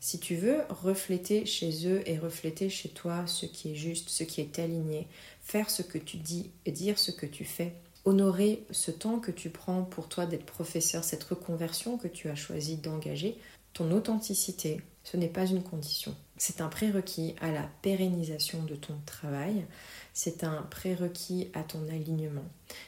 si 0.00 0.18
tu 0.18 0.36
veux 0.36 0.60
refléter 0.68 1.46
chez 1.46 1.88
eux 1.88 2.02
et 2.06 2.18
refléter 2.18 2.68
chez 2.68 2.88
toi 2.88 3.26
ce 3.26 3.46
qui 3.46 3.72
est 3.72 3.74
juste, 3.74 4.08
ce 4.10 4.24
qui 4.24 4.40
est 4.40 4.58
aligné, 4.58 5.06
faire 5.40 5.70
ce 5.70 5.82
que 5.82 5.98
tu 5.98 6.18
dis 6.18 6.50
et 6.66 6.72
dire 6.72 6.98
ce 6.98 7.10
que 7.10 7.26
tu 7.26 7.44
fais, 7.44 7.72
honorer 8.04 8.66
ce 8.70 8.90
temps 8.90 9.18
que 9.18 9.30
tu 9.30 9.50
prends 9.50 9.82
pour 9.82 10.08
toi 10.08 10.26
d'être 10.26 10.46
professeur, 10.46 11.04
cette 11.04 11.24
reconversion 11.24 11.98
que 11.98 12.08
tu 12.08 12.28
as 12.28 12.34
choisi 12.34 12.76
d'engager, 12.76 13.38
ton 13.72 13.90
authenticité, 13.92 14.80
ce 15.04 15.16
n'est 15.16 15.28
pas 15.28 15.46
une 15.46 15.62
condition. 15.62 16.14
C'est 16.36 16.60
un 16.60 16.68
prérequis 16.68 17.34
à 17.40 17.52
la 17.52 17.68
pérennisation 17.82 18.64
de 18.64 18.74
ton 18.74 18.94
travail, 19.06 19.64
c'est 20.12 20.44
un 20.44 20.62
prérequis 20.62 21.50
à 21.54 21.62
ton 21.62 21.88
alignement, 21.88 22.44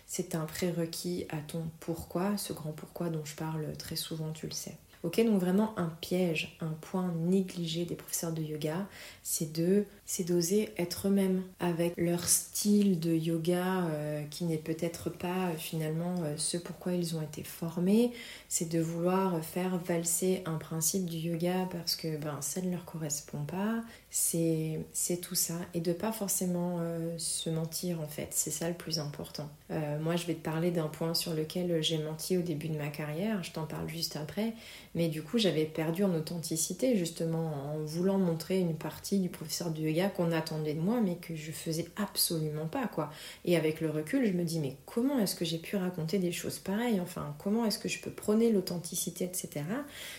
c'est 0.06 0.34
un 0.34 0.44
prérequis 0.44 1.26
à 1.28 1.38
ton 1.38 1.62
pourquoi, 1.80 2.36
ce 2.36 2.52
grand 2.52 2.72
pourquoi 2.72 3.10
dont 3.10 3.24
je 3.24 3.36
parle 3.36 3.76
très 3.76 3.96
souvent, 3.96 4.32
tu 4.32 4.46
le 4.46 4.52
sais. 4.52 4.76
Ok, 5.04 5.22
donc 5.22 5.38
vraiment 5.38 5.78
un 5.78 5.92
piège, 6.00 6.56
un 6.60 6.72
point 6.80 7.12
négligé 7.26 7.84
des 7.84 7.94
professeurs 7.94 8.32
de 8.32 8.40
yoga, 8.40 8.86
c'est 9.22 9.52
de 9.52 9.84
c'est 10.06 10.24
d'oser 10.24 10.70
être 10.76 11.08
eux-mêmes 11.08 11.42
avec 11.60 11.94
leur 11.96 12.28
style 12.28 13.00
de 13.00 13.14
yoga 13.14 13.84
euh, 13.84 14.22
qui 14.30 14.44
n'est 14.44 14.58
peut-être 14.58 15.08
pas 15.08 15.48
euh, 15.48 15.56
finalement 15.56 16.14
euh, 16.22 16.34
ce 16.36 16.58
pourquoi 16.58 16.92
ils 16.92 17.16
ont 17.16 17.22
été 17.22 17.42
formés. 17.42 18.12
C'est 18.48 18.68
de 18.68 18.80
vouloir 18.80 19.42
faire 19.42 19.78
valser 19.78 20.42
un 20.44 20.56
principe 20.56 21.06
du 21.06 21.16
yoga 21.16 21.68
parce 21.70 21.96
que 21.96 22.16
ben, 22.18 22.36
ça 22.40 22.60
ne 22.60 22.70
leur 22.70 22.84
correspond 22.84 23.44
pas. 23.44 23.82
C'est 24.10 24.84
tout 25.22 25.34
ça. 25.34 25.54
Et 25.72 25.80
de 25.80 25.92
pas 25.92 26.12
forcément 26.12 26.78
se 27.18 27.50
mentir 27.50 28.00
en 28.00 28.06
fait. 28.06 28.28
C'est 28.30 28.52
ça 28.52 28.68
le 28.68 28.74
plus 28.74 29.00
important. 29.00 29.48
moi 30.00 30.14
je 30.14 30.26
vais 30.26 30.34
te 30.34 30.44
parler 30.44 30.70
d'un 30.70 30.86
point 30.86 31.14
sur 31.14 31.34
lequel 31.34 31.82
j'ai 31.82 31.98
menti 31.98 32.36
au 32.36 32.42
début 32.42 32.68
de 32.68 32.78
ma 32.78 32.88
carrière. 32.88 33.42
Je 33.42 33.50
t'en 33.50 33.66
parle 33.66 33.88
juste 33.88 34.14
après. 34.14 34.54
Mais 34.94 35.08
du 35.08 35.22
coup, 35.22 35.38
j'avais 35.38 35.64
perdu 35.64 36.04
en 36.04 36.14
authenticité 36.14 36.96
justement 36.96 37.52
en 37.74 37.78
voulant 37.78 38.18
montrer 38.18 38.60
une 38.60 38.74
partie 38.74 39.18
du 39.18 39.28
professeur 39.28 39.70
de 39.70 39.80
yoga 39.80 40.08
qu'on 40.08 40.32
attendait 40.32 40.74
de 40.74 40.80
moi, 40.80 41.00
mais 41.02 41.16
que 41.16 41.34
je 41.34 41.50
faisais 41.50 41.86
absolument 41.96 42.66
pas 42.66 42.86
quoi. 42.86 43.10
Et 43.44 43.56
avec 43.56 43.80
le 43.80 43.90
recul, 43.90 44.26
je 44.26 44.32
me 44.32 44.44
dis 44.44 44.60
mais 44.60 44.76
comment 44.86 45.18
est-ce 45.18 45.34
que 45.34 45.44
j'ai 45.44 45.58
pu 45.58 45.76
raconter 45.76 46.18
des 46.18 46.32
choses 46.32 46.58
pareilles 46.58 47.00
Enfin, 47.00 47.34
comment 47.38 47.64
est-ce 47.64 47.78
que 47.78 47.88
je 47.88 48.00
peux 48.00 48.10
prôner 48.10 48.52
l'authenticité, 48.52 49.24
etc. 49.24 49.64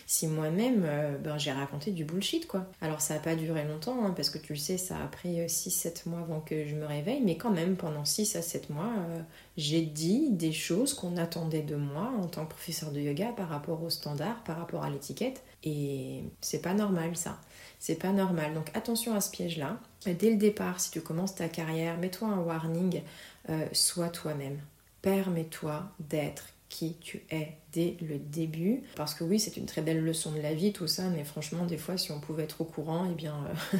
Si 0.06 0.28
moi-même, 0.28 0.84
euh, 0.86 1.18
ben, 1.18 1.38
j'ai 1.38 1.52
raconté 1.52 1.92
du 1.92 2.04
bullshit 2.04 2.48
quoi. 2.48 2.66
Alors 2.82 3.02
ça 3.02 3.16
a 3.16 3.20
pas 3.20 3.36
duré 3.36 3.64
longtemps, 3.64 4.06
hein, 4.06 4.14
parce 4.16 4.30
que 4.30 4.38
tu 4.38 4.54
le 4.54 4.60
sais, 4.60 4.78
ça 4.78 4.98
a 4.98 5.08
pris 5.08 5.46
6-7 5.46 5.88
euh, 6.08 6.10
mois 6.10 6.20
avant 6.20 6.42
que 6.42 6.68
je 6.68 6.76
me 6.76 6.86
réveille, 6.86 7.22
mais 7.24 7.38
quand 7.38 7.52
même 7.52 7.76
pendant 7.76 8.06
6 8.06 8.36
à 8.36 8.42
7 8.42 8.70
mois, 8.70 8.92
euh, 9.10 9.20
j'ai 9.58 9.82
dit 9.82 10.30
des 10.32 10.52
choses 10.52 10.94
qu'on 10.94 11.16
attendait 11.16 11.62
de 11.62 11.76
moi 11.76 12.12
en 12.20 12.28
tant 12.28 12.46
que 12.46 12.50
professeur 12.50 12.92
de 12.92 13.00
yoga 13.00 13.28
par 13.28 13.48
rapport 13.48 13.82
aux 13.84 13.90
standards, 13.90 14.44
par 14.44 14.58
rapport 14.58 14.84
à 14.84 14.90
l'étiquette. 14.90 15.44
Et 15.64 16.24
c'est 16.42 16.62
pas 16.62 16.74
normal 16.74 17.16
ça. 17.16 17.40
C'est 17.80 17.96
pas 17.96 18.12
normal. 18.12 18.54
Donc 18.54 18.70
attention 18.74 19.16
à 19.16 19.22
ce 19.22 19.32
piège-là. 19.32 19.80
Dès 20.06 20.30
le 20.30 20.36
départ, 20.36 20.80
si 20.82 20.92
tu 20.92 21.02
commences 21.02 21.36
ta 21.36 21.48
carrière, 21.48 21.98
mets-toi 21.98 22.28
un 22.28 22.40
warning, 22.40 23.02
euh, 23.50 23.66
sois 23.72 24.10
toi-même. 24.10 24.60
Permets-toi 25.02 25.84
d'être 26.00 26.48
qui 26.68 26.98
tu 27.00 27.24
es 27.30 27.54
dès 27.72 27.96
le 28.02 28.20
début. 28.20 28.84
Parce 28.98 29.14
que 29.14 29.24
oui, 29.24 29.40
c'est 29.40 29.56
une 29.56 29.68
très 29.68 29.82
belle 29.82 30.04
leçon 30.04 30.34
de 30.34 30.42
la 30.42 30.54
vie, 30.54 30.74
tout 30.74 30.88
ça, 30.88 31.04
mais 31.10 31.24
franchement, 31.24 31.66
des 31.66 31.78
fois, 31.78 31.98
si 31.98 32.12
on 32.12 32.20
pouvait 32.20 32.44
être 32.44 32.60
au 32.60 32.66
courant, 32.66 33.08
eh 33.10 33.14
bien, 33.14 33.36
euh, 33.74 33.78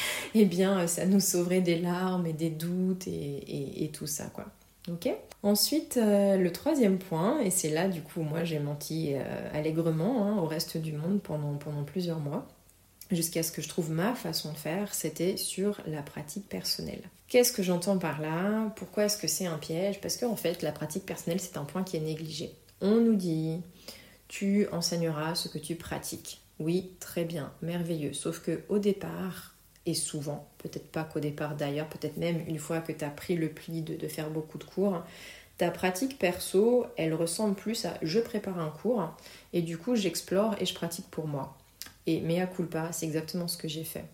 eh 0.34 0.46
bien 0.46 0.86
ça 0.86 1.04
nous 1.04 1.20
sauverait 1.20 1.60
des 1.60 1.78
larmes 1.78 2.26
et 2.26 2.32
des 2.32 2.50
doutes 2.50 3.06
et 3.06 3.90
tout 3.92 4.06
ça, 4.06 4.26
quoi. 4.32 4.46
Ensuite, 5.42 5.98
euh, 5.98 6.36
le 6.36 6.52
troisième 6.52 6.98
point, 6.98 7.40
et 7.40 7.50
c'est 7.50 7.70
là 7.70 7.88
du 7.88 8.02
coup 8.02 8.22
moi 8.22 8.42
j'ai 8.44 8.58
menti 8.58 9.12
euh, 9.14 9.48
allègrement 9.54 10.26
hein, 10.26 10.36
au 10.38 10.46
reste 10.46 10.76
du 10.76 10.92
monde 10.92 11.20
pendant, 11.22 11.56
plusieurs 11.84 12.18
mois, 12.18 12.46
jusqu'à 13.10 13.42
ce 13.42 13.52
que 13.52 13.62
je 13.62 13.68
trouve 13.68 13.90
ma 13.90 14.14
façon 14.14 14.52
de 14.52 14.56
faire, 14.56 14.94
c'était 14.94 15.36
sur 15.36 15.80
la 15.86 16.02
pratique 16.02 16.48
personnelle. 16.48 17.02
Qu'est-ce 17.28 17.52
que 17.52 17.62
j'entends 17.62 17.98
par 17.98 18.20
là? 18.20 18.72
Pourquoi 18.76 19.04
est-ce 19.04 19.18
que 19.18 19.28
c'est 19.28 19.46
un 19.46 19.58
piège? 19.58 20.00
Parce 20.00 20.16
qu'en 20.16 20.36
fait, 20.36 20.62
la 20.62 20.72
pratique 20.72 21.06
personnelle, 21.06 21.40
c'est 21.40 21.56
un 21.56 21.64
point 21.64 21.84
qui 21.84 21.96
est 21.96 22.00
négligé. 22.00 22.54
On 22.80 22.96
nous 22.96 23.14
dit, 23.14 23.60
tu 24.28 24.66
enseigneras 24.72 25.34
ce 25.34 25.48
que 25.48 25.58
tu 25.58 25.74
pratiques. 25.74 26.40
Oui, 26.58 26.92
très 27.00 27.24
bien, 27.24 27.52
merveilleux. 27.62 28.12
Sauf 28.12 28.40
que 28.40 28.62
au 28.68 28.78
départ, 28.78 29.54
et 29.86 29.94
souvent, 29.94 30.48
peut-être 30.58 30.90
pas 30.90 31.04
qu'au 31.04 31.20
départ 31.20 31.56
d'ailleurs, 31.56 31.88
peut-être 31.88 32.16
même 32.16 32.42
une 32.46 32.58
fois 32.58 32.80
que 32.80 32.92
tu 32.92 33.04
as 33.04 33.10
pris 33.10 33.36
le 33.36 33.48
pli 33.48 33.82
de, 33.82 34.08
faire 34.08 34.30
beaucoup 34.30 34.58
de 34.58 34.64
cours, 34.64 35.02
ta 35.56 35.70
pratique 35.70 36.18
perso, 36.18 36.86
elle 36.96 37.14
ressemble 37.14 37.54
plus 37.54 37.84
à 37.84 37.94
je 38.02 38.20
prépare 38.20 38.58
un 38.60 38.70
cours 38.70 39.10
et 39.52 39.62
du 39.62 39.78
coup 39.78 39.96
j'explore 39.96 40.54
et 40.60 40.66
je 40.66 40.74
pratique 40.74 41.06
pour 41.10 41.26
moi. 41.26 41.56
Et 42.06 42.20
mea 42.20 42.46
culpa, 42.46 42.92
c'est 42.92 43.06
exactement 43.06 43.48
ce 43.48 43.56
que 43.56 43.66
j'ai 43.68 43.84
fait. 43.84 44.04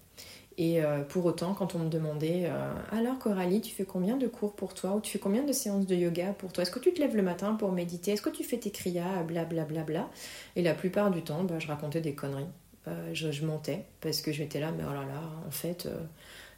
Et 0.57 0.83
euh, 0.83 1.03
pour 1.03 1.25
autant, 1.25 1.53
quand 1.55 1.75
on 1.75 1.81
me 1.81 1.89
demandait 1.89 2.45
euh, 2.45 2.73
alors 2.93 3.19
Coralie, 3.19 3.61
tu 3.61 3.75
fais 3.75 3.85
combien 3.85 4.17
de 4.17 4.29
cours 4.29 4.55
pour 4.55 4.75
toi 4.75 4.93
ou 4.95 5.01
tu 5.01 5.11
fais 5.11 5.19
combien 5.19 5.43
de 5.43 5.53
séances 5.53 5.87
de 5.87 5.97
yoga 5.97 6.33
pour 6.39 6.53
toi? 6.53 6.63
Est-ce 6.63 6.71
que 6.71 6.79
tu 6.79 6.93
te 6.93 7.01
lèves 7.01 7.17
le 7.17 7.23
matin 7.23 7.55
pour 7.55 7.73
méditer? 7.73 8.13
Est-ce 8.13 8.23
que 8.23 8.31
tu 8.31 8.45
fais 8.45 8.59
tes 8.59 8.71
kriyas? 8.71 9.25
Blablabla. 9.25 9.65
Bla, 9.65 9.83
bla, 9.83 10.11
Et 10.55 10.63
la 10.63 10.75
plupart 10.75 11.11
du 11.11 11.23
temps, 11.23 11.43
bah, 11.43 11.59
je 11.59 11.67
racontais 11.67 12.01
des 12.01 12.15
conneries. 12.15 12.47
Euh, 12.87 13.15
je, 13.15 13.47
mentais 13.47 13.85
parce 14.03 14.21
que 14.21 14.31
j'étais 14.31 14.61
là, 14.61 14.71
mais 14.71 14.85
oh 14.87 14.93
là 14.93 15.07
là, 15.07 15.23
en 15.47 15.51
fait, 15.51 15.87
euh, 15.87 15.97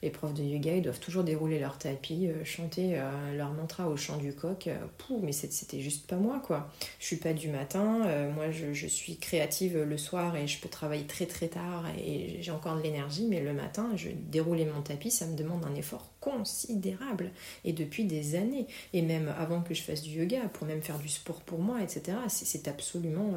les 0.03 0.11
profs 0.11 0.35
de 0.35 0.43
yoga, 0.43 0.75
ils 0.75 0.83
doivent 0.83 0.99
toujours 0.99 1.23
dérouler 1.23 1.61
leur 1.61 1.79
tapis, 1.79 2.27
euh, 2.27 2.45
chanter 2.45 3.01
leur 3.37 3.53
mantra 3.53 3.89
au 3.89 3.97
chant 3.97 4.17
du 4.17 4.35
coq. 4.35 4.69
Pouh, 4.99 5.21
mais 5.23 5.31
c'était 5.31 5.81
juste 5.81 6.09
pas 6.09 6.17
moi, 6.17 6.43
quoi. 6.45 6.69
Je 6.99 7.07
suis 7.07 7.17
pas 7.17 7.33
du 7.33 7.49
matin, 7.49 8.09
moi 8.35 8.51
je, 8.51 8.73
je, 8.73 8.89
suis 8.89 9.19
créative 9.19 9.81
le 9.83 9.97
soir 9.97 10.35
et 10.37 10.49
je 10.49 10.61
peux 10.61 10.69
travailler 10.69 11.07
très 11.07 11.27
très 11.27 11.47
tard 11.47 11.85
et 11.97 12.39
j'ai 12.41 12.51
encore 12.51 12.77
de 12.77 12.83
l'énergie, 12.83 13.27
mais 13.29 13.41
le 13.41 13.53
matin, 13.53 13.91
je 13.95 14.09
dérouler 14.09 14.65
mon 14.65 14.83
tapis, 14.83 15.12
ça 15.12 15.27
me 15.27 15.37
demande 15.37 15.65
un 15.65 15.75
effort 15.77 16.11
considérable 16.21 17.31
et 17.65 17.73
depuis 17.73 18.05
des 18.05 18.35
années. 18.35 18.67
Et 18.93 19.03
même 19.03 19.33
avant 19.39 19.62
que 19.62 19.75
je 19.75 19.83
fasse 19.83 20.03
du 20.03 20.19
yoga, 20.19 20.49
pour 20.53 20.67
même 20.67 20.83
faire 20.83 20.99
du 20.99 21.09
sport 21.09 21.41
pour 21.43 21.61
moi, 21.61 21.83
etc., 21.83 22.19
c'est 22.29 22.67
absolument 22.67 23.35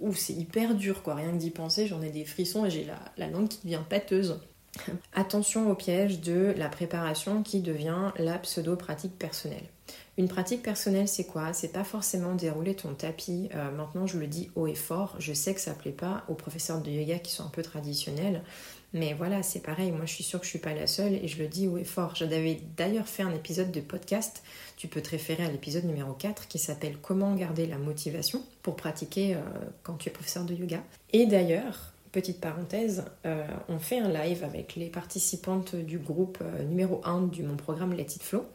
Ouh, 0.00 0.14
c'est 0.14 0.34
hyper 0.34 0.74
dur 0.74 1.02
quoi, 1.02 1.14
rien 1.14 1.32
que 1.32 1.38
d'y 1.38 1.50
penser, 1.50 1.86
j'en 1.86 2.02
ai 2.02 2.10
des 2.10 2.24
frissons 2.24 2.66
et 2.66 2.70
j'ai 2.70 2.84
la, 2.84 2.98
la 3.16 3.28
langue 3.28 3.48
qui 3.48 3.58
devient 3.64 3.82
pâteuse. 3.88 4.40
Attention 5.14 5.70
au 5.70 5.74
piège 5.74 6.20
de 6.20 6.54
la 6.56 6.68
préparation 6.68 7.42
qui 7.42 7.60
devient 7.60 8.12
la 8.18 8.38
pseudo-pratique 8.38 9.18
personnelle. 9.18 9.64
Une 10.18 10.28
pratique 10.28 10.62
personnelle, 10.62 11.08
c'est 11.08 11.24
quoi? 11.24 11.52
C'est 11.52 11.72
pas 11.72 11.84
forcément 11.84 12.34
dérouler 12.34 12.74
ton 12.74 12.94
tapis. 12.94 13.50
Euh, 13.54 13.70
maintenant, 13.70 14.06
je 14.06 14.18
le 14.18 14.26
dis 14.26 14.50
haut 14.54 14.66
et 14.66 14.74
fort. 14.74 15.14
Je 15.18 15.34
sais 15.34 15.54
que 15.54 15.60
ça 15.60 15.74
plaît 15.74 15.92
pas 15.92 16.24
aux 16.28 16.34
professeurs 16.34 16.80
de 16.80 16.90
yoga 16.90 17.18
qui 17.18 17.32
sont 17.32 17.44
un 17.44 17.50
peu 17.50 17.62
traditionnels. 17.62 18.42
Mais 18.96 19.12
voilà, 19.12 19.42
c'est 19.42 19.60
pareil. 19.60 19.92
Moi, 19.92 20.06
je 20.06 20.14
suis 20.14 20.24
sûre 20.24 20.40
que 20.40 20.46
je 20.46 20.50
suis 20.50 20.58
pas 20.58 20.72
la 20.72 20.86
seule 20.86 21.12
et 21.12 21.28
je 21.28 21.38
le 21.38 21.48
dis 21.48 21.68
haut 21.68 21.76
et 21.76 21.84
fort. 21.84 22.14
J'avais 22.14 22.62
d'ailleurs 22.78 23.06
fait 23.06 23.22
un 23.22 23.34
épisode 23.34 23.70
de 23.70 23.82
podcast. 23.82 24.42
Tu 24.78 24.88
peux 24.88 25.02
te 25.02 25.10
référer 25.10 25.44
à 25.44 25.50
l'épisode 25.50 25.84
numéro 25.84 26.14
4 26.14 26.48
qui 26.48 26.58
s'appelle 26.58 26.96
Comment 27.02 27.34
garder 27.34 27.66
la 27.66 27.76
motivation 27.76 28.42
pour 28.62 28.74
pratiquer 28.74 29.34
euh, 29.34 29.40
quand 29.82 29.98
tu 29.98 30.08
es 30.08 30.12
professeur 30.12 30.44
de 30.44 30.54
yoga. 30.54 30.82
Et 31.12 31.26
d'ailleurs, 31.26 31.92
petite 32.10 32.40
parenthèse, 32.40 33.04
euh, 33.26 33.46
on 33.68 33.78
fait 33.78 33.98
un 33.98 34.08
live 34.08 34.42
avec 34.42 34.76
les 34.76 34.88
participantes 34.88 35.76
du 35.76 35.98
groupe 35.98 36.42
numéro 36.66 37.02
1 37.04 37.26
du 37.26 37.42
mon 37.42 37.56
programme 37.56 37.92
Let 37.92 38.14
It 38.14 38.22
Flow. 38.22 38.46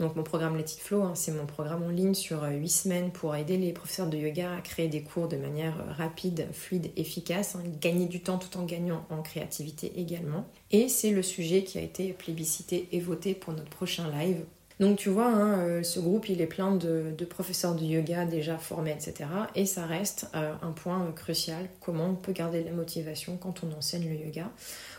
Donc 0.00 0.16
mon 0.16 0.24
programme 0.24 0.56
Let 0.56 0.62
It 0.62 0.80
Flow, 0.80 1.02
hein, 1.02 1.12
c'est 1.14 1.30
mon 1.30 1.46
programme 1.46 1.84
en 1.84 1.88
ligne 1.88 2.14
sur 2.14 2.42
8 2.42 2.46
euh, 2.46 2.66
semaines 2.66 3.10
pour 3.12 3.36
aider 3.36 3.56
les 3.56 3.72
professeurs 3.72 4.08
de 4.08 4.16
yoga 4.16 4.56
à 4.56 4.60
créer 4.60 4.88
des 4.88 5.02
cours 5.02 5.28
de 5.28 5.36
manière 5.36 5.78
euh, 5.78 5.92
rapide, 5.92 6.48
fluide, 6.52 6.90
efficace, 6.96 7.54
hein, 7.54 7.62
gagner 7.80 8.06
du 8.06 8.20
temps 8.20 8.38
tout 8.38 8.58
en 8.58 8.64
gagnant 8.64 9.06
en 9.08 9.22
créativité 9.22 9.92
également. 9.96 10.48
Et 10.72 10.88
c'est 10.88 11.10
le 11.10 11.22
sujet 11.22 11.62
qui 11.62 11.78
a 11.78 11.80
été 11.80 12.12
plébiscité 12.12 12.88
et 12.90 12.98
voté 12.98 13.34
pour 13.34 13.52
notre 13.52 13.70
prochain 13.70 14.10
live. 14.10 14.44
Donc 14.80 14.98
tu 14.98 15.10
vois, 15.10 15.28
hein, 15.28 15.60
euh, 15.60 15.82
ce 15.84 16.00
groupe 16.00 16.28
il 16.28 16.40
est 16.40 16.48
plein 16.48 16.74
de, 16.74 17.14
professeurs 17.30 17.76
de 17.76 17.84
yoga 17.84 18.24
déjà 18.24 18.58
formés, 18.58 18.90
etc. 18.90 19.30
Et 19.54 19.64
ça 19.64 19.86
reste 19.86 20.26
un 20.34 20.72
point 20.72 21.12
crucial, 21.12 21.68
comment 21.80 22.06
on 22.06 22.14
peut 22.16 22.32
garder 22.32 22.64
la 22.64 22.72
motivation 22.72 23.36
quand 23.36 23.62
on 23.62 23.72
enseigne 23.72 24.08
le 24.08 24.26
yoga, 24.26 24.50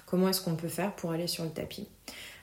comment 0.05 0.29
est-ce 0.29 0.41
qu'on 0.41 0.55
peut 0.55 0.69
faire 0.69 0.95
pour 0.95 1.12
aller 1.12 1.27
sur 1.27 1.43
le 1.43 1.49
tapis? 1.49 1.89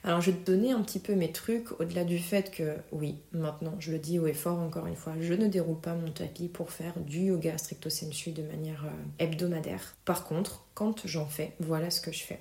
Alors 0.05 0.19
je 0.19 0.31
vais 0.31 0.37
te 0.37 0.51
donner 0.51 0.71
un 0.71 0.81
petit 0.81 0.99
peu 0.99 1.15
mes 1.15 1.31
trucs 1.31 1.79
au-delà 1.79 2.03
du 2.03 2.19
fait 2.19 2.51
que 2.51 2.75
oui, 2.91 3.15
maintenant 3.31 3.75
je 3.79 3.91
le 3.91 3.99
dis 3.99 4.19
haut 4.19 4.27
et 4.27 4.33
fort 4.33 4.59
encore 4.59 4.85
une 4.85 4.97
fois, 4.97 5.13
je 5.21 5.33
ne 5.33 5.47
déroule 5.47 5.79
pas 5.79 5.95
mon 5.95 6.11
tapis 6.11 6.49
pour 6.49 6.71
faire 6.71 6.93
du 6.99 7.19
yoga 7.19 7.57
stricto 7.57 7.89
sensu 7.89 8.31
de 8.31 8.43
manière 8.43 8.83
euh, 8.85 9.23
hebdomadaire. 9.23 9.95
Par 10.03 10.25
contre, 10.25 10.65
quand 10.73 11.07
j'en 11.07 11.25
fais, 11.25 11.53
voilà 11.59 11.89
ce 11.89 12.01
que 12.01 12.11
je 12.11 12.23
fais. 12.23 12.39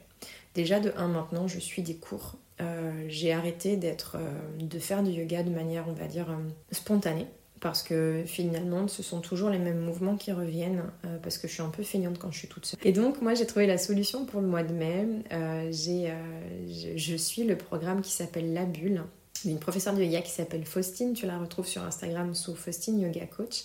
Déjà 0.54 0.80
de 0.80 0.92
1 0.96 1.06
maintenant, 1.08 1.46
je 1.46 1.60
suis 1.60 1.82
des 1.82 1.94
cours. 1.94 2.36
Euh, 2.60 3.04
j'ai 3.08 3.32
arrêté 3.32 3.76
d'être, 3.76 4.16
euh, 4.18 4.58
de 4.58 4.78
faire 4.80 5.04
du 5.04 5.12
yoga 5.12 5.44
de 5.44 5.50
manière, 5.50 5.84
on 5.88 5.92
va 5.92 6.06
dire, 6.06 6.36
spontanée 6.72 7.26
parce 7.62 7.84
que 7.84 8.24
finalement 8.26 8.88
ce 8.88 9.02
sont 9.02 9.20
toujours 9.20 9.48
les 9.48 9.60
mêmes 9.60 9.78
mouvements 9.78 10.16
qui 10.16 10.32
reviennent 10.32 10.82
euh, 11.06 11.16
parce 11.22 11.38
que 11.38 11.46
je 11.46 11.54
suis 11.54 11.62
un 11.62 11.70
peu 11.70 11.84
feignante 11.84 12.18
quand 12.18 12.30
je 12.32 12.38
suis 12.38 12.48
toute 12.48 12.66
seule. 12.66 12.80
Et 12.84 12.92
donc 12.92 13.22
moi 13.22 13.34
j'ai 13.34 13.46
trouvé 13.46 13.66
la 13.66 13.78
solution 13.78 14.26
pour 14.26 14.40
le 14.40 14.48
mois 14.48 14.64
de 14.64 14.74
mai. 14.74 15.06
Euh, 15.32 15.70
euh, 15.88 16.96
je, 16.96 17.16
suis 17.16 17.44
le 17.44 17.56
programme 17.56 18.02
qui 18.02 18.10
s'appelle 18.10 18.52
La 18.52 18.64
Bulle 18.64 19.04
d'une 19.44 19.60
professeure 19.60 19.94
de 19.94 20.02
yoga 20.02 20.22
qui 20.22 20.32
s'appelle 20.32 20.64
Faustine. 20.64 21.14
Tu 21.14 21.24
la 21.26 21.38
retrouves 21.38 21.66
sur 21.66 21.82
Instagram 21.82 22.34
sous 22.34 22.54
Faustine 22.56 23.00
Yoga 23.00 23.26
Coach. 23.26 23.64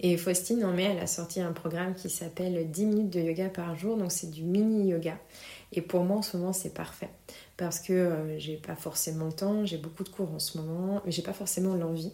Et 0.00 0.16
Faustine 0.16 0.64
en 0.64 0.72
mai 0.72 0.88
elle 0.90 1.02
a 1.02 1.06
sorti 1.06 1.40
un 1.40 1.52
programme 1.52 1.94
qui 1.94 2.10
s'appelle 2.10 2.68
10 2.68 2.86
minutes 2.86 3.10
de 3.10 3.20
yoga 3.20 3.48
par 3.48 3.76
jour. 3.76 3.96
Donc 3.96 4.10
c'est 4.10 4.30
du 4.32 4.42
mini 4.42 4.90
yoga. 4.90 5.16
Et 5.72 5.80
pour 5.80 6.02
moi 6.02 6.16
en 6.18 6.22
ce 6.22 6.36
moment 6.36 6.52
c'est 6.52 6.74
parfait 6.74 7.10
parce 7.56 7.78
que 7.78 8.34
j'ai 8.38 8.56
pas 8.56 8.74
forcément 8.74 9.26
le 9.26 9.32
temps, 9.32 9.64
j'ai 9.64 9.78
beaucoup 9.78 10.02
de 10.02 10.08
cours 10.08 10.32
en 10.32 10.38
ce 10.38 10.58
moment, 10.58 11.02
mais 11.04 11.12
j'ai 11.12 11.22
pas 11.22 11.32
forcément 11.32 11.74
l'envie. 11.74 12.12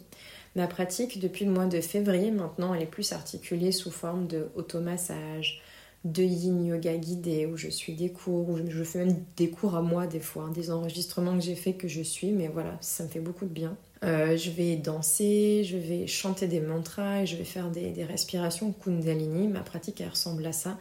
Ma 0.55 0.67
pratique 0.67 1.19
depuis 1.19 1.45
le 1.45 1.51
mois 1.51 1.65
de 1.65 1.81
février 1.81 2.31
maintenant, 2.31 2.73
elle 2.73 2.83
est 2.83 2.87
plus 2.87 3.11
articulée 3.11 3.71
sous 3.71 3.91
forme 3.91 4.27
de 4.27 4.47
automassage, 4.55 5.61
de 6.05 6.23
yin 6.23 6.63
yoga 6.63 6.95
guidé 6.95 7.47
où 7.47 7.57
je 7.57 7.67
suis 7.67 7.93
des 7.93 8.11
cours, 8.11 8.47
où 8.49 8.59
je 8.69 8.83
fais 8.83 9.05
même 9.05 9.23
des 9.35 9.49
cours 9.49 9.75
à 9.75 9.81
moi 9.81 10.05
des 10.07 10.19
fois, 10.19 10.43
hein, 10.43 10.51
des 10.51 10.71
enregistrements 10.71 11.37
que 11.37 11.43
j'ai 11.43 11.55
fait 11.55 11.73
que 11.73 11.87
je 11.87 12.01
suis, 12.01 12.31
mais 12.31 12.47
voilà, 12.47 12.77
ça 12.79 13.03
me 13.03 13.09
fait 13.09 13.19
beaucoup 13.19 13.45
de 13.45 13.49
bien. 13.49 13.75
Euh, 14.03 14.37
je 14.37 14.51
vais 14.51 14.75
danser, 14.75 15.63
je 15.63 15.77
vais 15.77 16.05
chanter 16.05 16.47
des 16.47 16.61
mantras 16.61 17.23
et 17.23 17.25
je 17.25 17.35
vais 17.35 17.43
faire 17.43 17.71
des, 17.71 17.89
des 17.89 18.03
respirations 18.03 18.71
kundalini. 18.71 19.47
Ma 19.47 19.61
pratique 19.61 19.99
elle 19.99 20.09
ressemble 20.09 20.45
à 20.45 20.51
ça. 20.51 20.77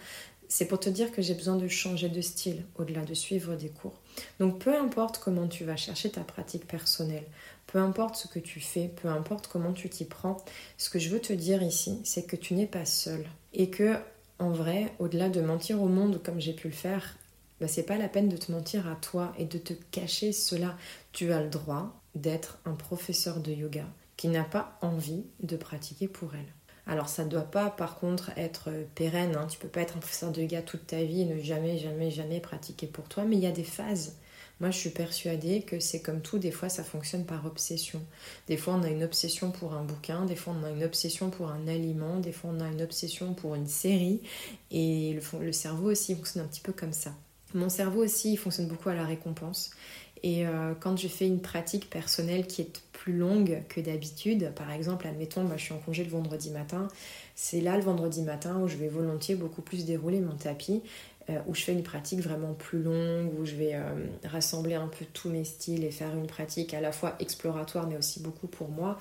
C'est 0.47 0.67
pour 0.67 0.79
te 0.79 0.91
dire 0.91 1.11
que 1.11 1.23
j'ai 1.23 1.35
besoin 1.35 1.57
de 1.57 1.67
changer 1.69 2.11
de 2.11 2.21
style 2.21 2.63
au-delà 2.77 3.01
de 3.05 3.15
suivre 3.15 3.57
des 3.57 3.71
cours. 3.71 3.95
Donc 4.41 4.59
peu 4.59 4.77
importe 4.77 5.19
comment 5.19 5.49
tu 5.49 5.65
vas 5.65 5.77
chercher 5.77 6.11
ta 6.11 6.21
pratique 6.21 6.69
personnelle, 6.69 7.25
peu 7.75 7.81
importe 7.81 8.15
ce 8.15 8.29
que 8.29 8.39
tu 8.39 8.61
fais, 8.61 8.87
peu 8.87 9.09
importe 9.09 9.49
comment 9.49 9.73
tu 9.73 9.91
t'y 9.91 10.05
prends, 10.05 10.37
ce 10.79 10.91
que 10.91 11.01
je 11.01 11.09
veux 11.09 11.19
te 11.19 11.33
dire 11.33 11.61
ici, 11.61 12.01
c'est 12.05 12.25
que 12.25 12.37
tu 12.37 12.55
n'es 12.55 12.69
pas 12.69 12.85
seul. 12.85 13.27
Et 13.53 13.69
que, 13.69 13.97
en 14.39 14.51
vrai, 14.51 14.93
au-delà 15.01 15.29
de 15.29 15.41
mentir 15.41 15.83
au 15.83 15.89
monde 15.89 16.23
comme 16.23 16.41
j'ai 16.41 16.53
pu 16.53 16.69
le 16.69 16.73
faire, 16.73 17.17
bah, 17.61 17.67
c'est 17.67 17.83
pas 17.83 17.99
la 17.99 18.09
peine 18.09 18.29
de 18.29 18.37
te 18.37 18.53
mentir 18.53 18.87
à 18.87 18.95
toi 18.95 19.33
et 19.39 19.45
de 19.45 19.59
te 19.59 19.73
cacher 19.91 20.31
cela. 20.31 20.77
Tu 21.11 21.33
as 21.33 21.43
le 21.43 21.51
droit 21.51 22.01
d'être 22.15 22.61
un 22.65 22.75
professeur 22.75 23.41
de 23.41 23.51
yoga 23.51 23.87
qui 24.17 24.29
n'a 24.29 24.45
pas 24.45 24.79
envie 24.81 25.25
de 25.43 25.57
pratiquer 25.57 26.07
pour 26.07 26.33
elle. 26.37 26.55
Alors 26.87 27.09
ça 27.09 27.25
ne 27.25 27.29
doit 27.29 27.43
pas 27.43 27.71
par 27.71 27.99
contre 27.99 28.31
être 28.37 28.71
pérenne, 28.95 29.35
hein. 29.35 29.49
tu 29.49 29.59
peux 29.59 29.67
pas 29.67 29.81
être 29.81 29.97
un 29.97 30.01
professeur 30.01 30.31
de 30.31 30.43
yoga 30.43 30.63
toute 30.63 30.87
ta 30.87 31.03
vie 31.03 31.23
et 31.23 31.25
ne 31.25 31.41
jamais, 31.41 31.77
jamais, 31.79 32.13
jamais 32.13 32.39
pratiquer 32.39 32.87
pour 32.87 33.09
toi, 33.09 33.25
mais 33.25 33.35
il 33.35 33.43
y 33.43 33.49
a 33.49 33.53
des 33.53 33.65
phases. 33.65 34.15
Moi, 34.61 34.71
je 34.71 34.79
suis 34.79 34.91
persuadée 34.91 35.63
que 35.63 35.81
c'est 35.81 36.01
comme 36.01 36.21
tout, 36.21 36.39
des 36.39 36.53
fois 36.53 36.69
ça 36.69 36.85
fonctionne 36.85 37.25
par 37.25 37.45
obsession. 37.45 38.01
Des 38.47 38.57
fois, 38.57 38.75
on 38.75 38.83
a 38.85 38.89
une 38.89 39.03
obsession 39.03 39.51
pour 39.51 39.75
un 39.75 39.83
bouquin, 39.83 40.25
des 40.27 40.37
fois, 40.37 40.55
on 40.59 40.65
a 40.65 40.71
une 40.71 40.85
obsession 40.85 41.31
pour 41.31 41.51
un 41.51 41.67
aliment, 41.67 42.21
des 42.21 42.33
fois, 42.33 42.51
on 42.55 42.61
a 42.61 42.69
une 42.69 42.83
obsession 42.83 43.35
pour 43.35 43.57
une 43.57 43.67
série. 43.67 44.21
Et 44.71 45.19
le, 45.41 45.53
cerveau 45.53 45.91
aussi 45.91 46.15
fonctionne 46.15 46.45
un 46.45 46.49
petit 46.49 46.61
peu 46.61 46.73
comme 46.73 46.93
ça. 46.93 47.13
Mon 47.53 47.69
cerveau 47.69 48.03
aussi, 48.05 48.37
fonctionne 48.37 48.69
beaucoup 48.69 48.89
à 48.89 48.95
la 48.95 49.05
récompense. 49.05 49.71
Et 50.23 50.47
euh, 50.47 50.73
quand 50.81 50.97
je 50.97 51.07
fais 51.07 51.27
une 51.27 51.43
pratique 51.43 51.91
personnelle 51.91 52.47
qui 52.47 52.63
est 52.63 52.81
plus 52.93 53.13
longue 53.13 53.63
que 53.69 53.81
d'habitude, 53.81 54.53
par 54.55 54.71
exemple, 54.71 55.07
admettons, 55.07 55.47
je 55.55 55.63
suis 55.63 55.75
en 55.75 55.79
congé 55.79 56.03
le 56.03 56.11
vendredi 56.11 56.51
matin, 56.51 56.89
c'est 57.35 57.61
là 57.61 57.77
le 57.77 57.83
vendredi 57.83 58.23
matin 58.23 58.59
où 58.61 58.67
je 58.67 58.77
vais 58.77 58.89
volontiers 58.89 59.35
beaucoup 59.35 59.61
plus 59.61 59.85
dérouler 59.85 60.21
mon 60.21 60.35
tapis 60.35 60.83
euh, 61.31 61.39
où 61.47 61.55
je 61.55 61.63
fais 61.63 61.73
une 61.73 61.83
pratique 61.83 62.21
vraiment 62.21 62.53
plus 62.53 62.83
longue, 62.83 63.33
où 63.39 63.47
je 63.47 63.55
vais 63.55 63.75
euh, 63.75 63.83
rassembler 64.25 64.75
un 64.75 64.89
peu 64.89 65.07
tous 65.07 65.31
mes 65.31 65.45
styles 65.45 65.83
et 65.83 65.91
faire 65.91 66.15
une 66.15 66.27
pratique 66.27 66.75
à 66.75 66.83
la 66.83 66.93
fois 66.93 67.17
exploratoire 67.19 67.87
mais 67.87 67.97
aussi 67.97 68.21
beaucoup 68.21 68.47
pour 68.47 68.69
moi, 68.69 68.99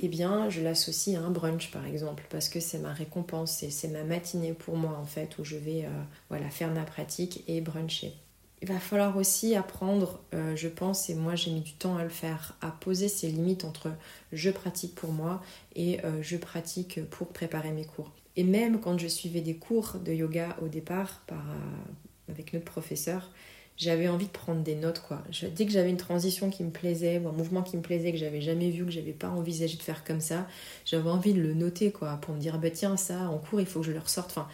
eh 0.00 0.08
bien 0.08 0.50
je 0.50 0.60
l'associe 0.62 1.16
à 1.16 1.20
un 1.24 1.30
brunch 1.30 1.70
par 1.70 1.86
exemple, 1.86 2.24
parce 2.28 2.48
que 2.48 2.58
c'est 2.58 2.78
ma 2.78 2.92
récompense, 2.92 3.64
c'est 3.68 3.88
ma 3.88 4.02
matinée 4.02 4.52
pour 4.52 4.76
moi 4.76 4.98
en 5.00 5.04
fait, 5.04 5.38
où 5.38 5.44
je 5.44 5.56
vais 5.56 5.84
euh, 5.84 6.02
voilà, 6.28 6.50
faire 6.50 6.72
ma 6.72 6.82
pratique 6.82 7.44
et 7.46 7.60
bruncher. 7.60 8.14
Il 8.62 8.68
va 8.68 8.80
falloir 8.80 9.16
aussi 9.16 9.54
apprendre, 9.54 10.20
je 10.34 10.68
pense, 10.68 11.08
et 11.08 11.14
moi 11.14 11.34
j'ai 11.34 11.50
mis 11.50 11.62
du 11.62 11.72
temps 11.72 11.96
à 11.96 12.02
le 12.02 12.10
faire, 12.10 12.58
à 12.60 12.70
poser 12.70 13.08
ces 13.08 13.28
limites 13.28 13.64
entre 13.64 13.90
je 14.32 14.50
pratique 14.50 14.94
pour 14.94 15.12
moi 15.12 15.40
et 15.76 15.98
je 16.20 16.36
pratique 16.36 17.00
pour 17.08 17.28
préparer 17.28 17.70
mes 17.70 17.86
cours. 17.86 18.10
Et 18.40 18.42
même 18.42 18.80
quand 18.80 18.98
je 18.98 19.06
suivais 19.06 19.42
des 19.42 19.56
cours 19.56 19.96
de 20.02 20.14
yoga 20.14 20.56
au 20.62 20.68
départ 20.68 21.20
par, 21.26 21.40
euh, 21.40 22.32
avec 22.32 22.54
notre 22.54 22.64
professeur, 22.64 23.28
j'avais 23.76 24.08
envie 24.08 24.28
de 24.28 24.30
prendre 24.30 24.62
des 24.62 24.76
notes 24.76 25.02
quoi. 25.06 25.22
dès 25.54 25.66
que 25.66 25.70
j'avais 25.70 25.90
une 25.90 25.98
transition 25.98 26.48
qui 26.48 26.64
me 26.64 26.70
plaisait 26.70 27.18
ou 27.18 27.28
un 27.28 27.32
mouvement 27.32 27.62
qui 27.62 27.76
me 27.76 27.82
plaisait 27.82 28.12
que 28.12 28.16
j'avais 28.16 28.40
jamais 28.40 28.70
vu, 28.70 28.86
que 28.86 28.90
j'avais 28.90 29.12
pas 29.12 29.28
envisagé 29.28 29.76
de 29.76 29.82
faire 29.82 30.04
comme 30.04 30.22
ça, 30.22 30.48
j'avais 30.86 31.10
envie 31.10 31.34
de 31.34 31.42
le 31.42 31.52
noter 31.52 31.92
quoi 31.92 32.16
pour 32.22 32.34
me 32.34 32.40
dire 32.40 32.58
bah 32.58 32.70
tiens 32.70 32.96
ça 32.96 33.28
en 33.28 33.36
cours 33.36 33.60
il 33.60 33.66
faut 33.66 33.80
que 33.80 33.86
je 33.86 33.92
le 33.92 33.98
ressorte. 33.98 34.30
Enfin, 34.30 34.48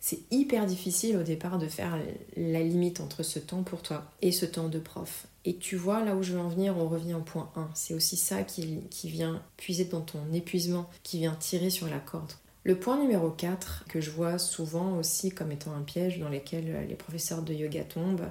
c'est 0.00 0.18
hyper 0.32 0.66
difficile 0.66 1.16
au 1.16 1.22
départ 1.22 1.58
de 1.58 1.68
faire 1.68 1.96
la 2.36 2.60
limite 2.60 2.98
entre 2.98 3.22
ce 3.22 3.38
temps 3.38 3.62
pour 3.62 3.82
toi 3.82 4.10
et 4.20 4.32
ce 4.32 4.46
temps 4.46 4.68
de 4.68 4.80
prof. 4.80 5.28
Et 5.44 5.58
tu 5.58 5.76
vois, 5.76 6.02
là 6.02 6.16
où 6.16 6.24
je 6.24 6.32
veux 6.32 6.40
en 6.40 6.48
venir, 6.48 6.76
on 6.76 6.88
revient 6.88 7.14
au 7.14 7.20
point 7.20 7.52
1. 7.54 7.68
C'est 7.74 7.94
aussi 7.94 8.16
ça 8.16 8.42
qui 8.42 8.82
vient 9.04 9.40
puiser 9.56 9.84
dans 9.84 10.00
ton 10.00 10.32
épuisement, 10.32 10.90
qui 11.04 11.18
vient 11.18 11.36
tirer 11.36 11.70
sur 11.70 11.86
la 11.86 12.00
corde. 12.00 12.32
Le 12.66 12.74
point 12.74 12.98
numéro 12.98 13.30
4, 13.30 13.84
que 13.88 14.00
je 14.00 14.10
vois 14.10 14.40
souvent 14.40 14.98
aussi 14.98 15.30
comme 15.30 15.52
étant 15.52 15.72
un 15.72 15.82
piège 15.82 16.18
dans 16.18 16.28
lequel 16.28 16.64
euh, 16.68 16.84
les 16.84 16.96
professeurs 16.96 17.42
de 17.42 17.54
yoga 17.54 17.84
tombent, 17.84 18.26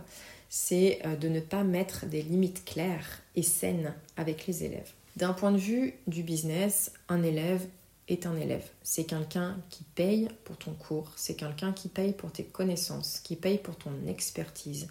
c'est 0.50 1.00
euh, 1.06 1.16
de 1.16 1.30
ne 1.30 1.40
pas 1.40 1.64
mettre 1.64 2.06
des 2.06 2.22
limites 2.22 2.66
claires 2.66 3.22
et 3.38 3.44
saines 3.44 3.94
avec 4.18 4.46
les 4.46 4.66
élèves. 4.66 4.92
D'un 5.16 5.32
point 5.32 5.54
de 5.54 5.58
vue 5.58 5.94
du 6.08 6.22
business, 6.22 6.92
un 7.08 7.24
élève 7.24 7.66
est 8.10 8.26
un 8.26 8.36
élève. 8.36 8.68
C'est 8.84 9.06
quelqu'un 9.06 9.58
qui 9.70 9.86
paye 9.96 10.28
pour 10.44 10.58
ton 10.58 10.74
cours, 10.74 11.14
c'est 11.16 11.36
quelqu'un 11.36 11.72
qui 11.72 11.88
paye 11.88 12.12
pour 12.12 12.34
tes 12.34 12.44
connaissances, 12.44 13.22
qui 13.22 13.38
paye 13.38 13.60
pour 13.60 13.78
ton 13.78 13.94
expertise, 14.06 14.90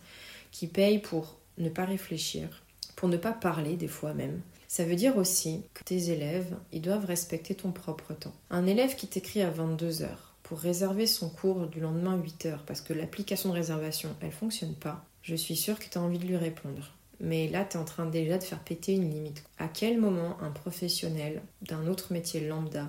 qui 0.52 0.68
paye 0.68 1.00
pour 1.00 1.36
ne 1.58 1.68
pas 1.68 1.84
réfléchir, 1.84 2.63
pour 3.04 3.10
ne 3.10 3.18
pas 3.18 3.32
parler 3.32 3.76
des 3.76 3.86
fois 3.86 4.14
même, 4.14 4.40
ça 4.66 4.86
veut 4.86 4.96
dire 4.96 5.18
aussi 5.18 5.60
que 5.74 5.84
tes 5.84 6.08
élèves, 6.08 6.56
ils 6.72 6.80
doivent 6.80 7.04
respecter 7.04 7.54
ton 7.54 7.70
propre 7.70 8.14
temps. 8.14 8.32
Un 8.48 8.66
élève 8.66 8.96
qui 8.96 9.06
t'écrit 9.06 9.42
à 9.42 9.50
22 9.50 10.00
heures 10.00 10.32
pour 10.42 10.58
réserver 10.58 11.06
son 11.06 11.28
cours 11.28 11.66
du 11.66 11.80
lendemain 11.80 12.16
8 12.16 12.46
heures 12.46 12.62
parce 12.66 12.80
que 12.80 12.94
l'application 12.94 13.50
de 13.50 13.56
réservation, 13.56 14.08
elle 14.22 14.32
fonctionne 14.32 14.72
pas, 14.72 15.04
je 15.20 15.34
suis 15.34 15.54
sûre 15.54 15.78
que 15.78 15.84
tu 15.84 15.98
as 15.98 16.00
envie 16.00 16.16
de 16.16 16.24
lui 16.24 16.38
répondre. 16.38 16.94
Mais 17.20 17.46
là, 17.46 17.66
tu 17.66 17.76
es 17.76 17.80
en 17.80 17.84
train 17.84 18.06
déjà 18.06 18.38
de 18.38 18.42
faire 18.42 18.60
péter 18.60 18.94
une 18.94 19.10
limite. 19.10 19.44
À 19.58 19.68
quel 19.68 20.00
moment 20.00 20.38
un 20.40 20.50
professionnel 20.50 21.42
d'un 21.60 21.86
autre 21.88 22.10
métier 22.10 22.48
lambda 22.48 22.88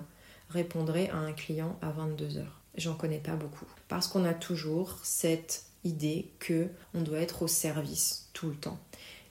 répondrait 0.50 1.10
à 1.10 1.18
un 1.18 1.34
client 1.34 1.78
à 1.82 1.90
22 1.90 2.38
heures? 2.38 2.62
J'en 2.78 2.96
connais 2.96 3.20
pas 3.20 3.36
beaucoup. 3.36 3.68
Parce 3.90 4.08
qu'on 4.08 4.24
a 4.24 4.34
toujours 4.34 4.98
cette 5.04 5.66
idée 5.84 6.30
que 6.40 6.70
on 6.94 7.02
doit 7.02 7.20
être 7.20 7.42
au 7.44 7.48
service 7.48 8.30
tout 8.34 8.48
le 8.48 8.56
temps. 8.56 8.80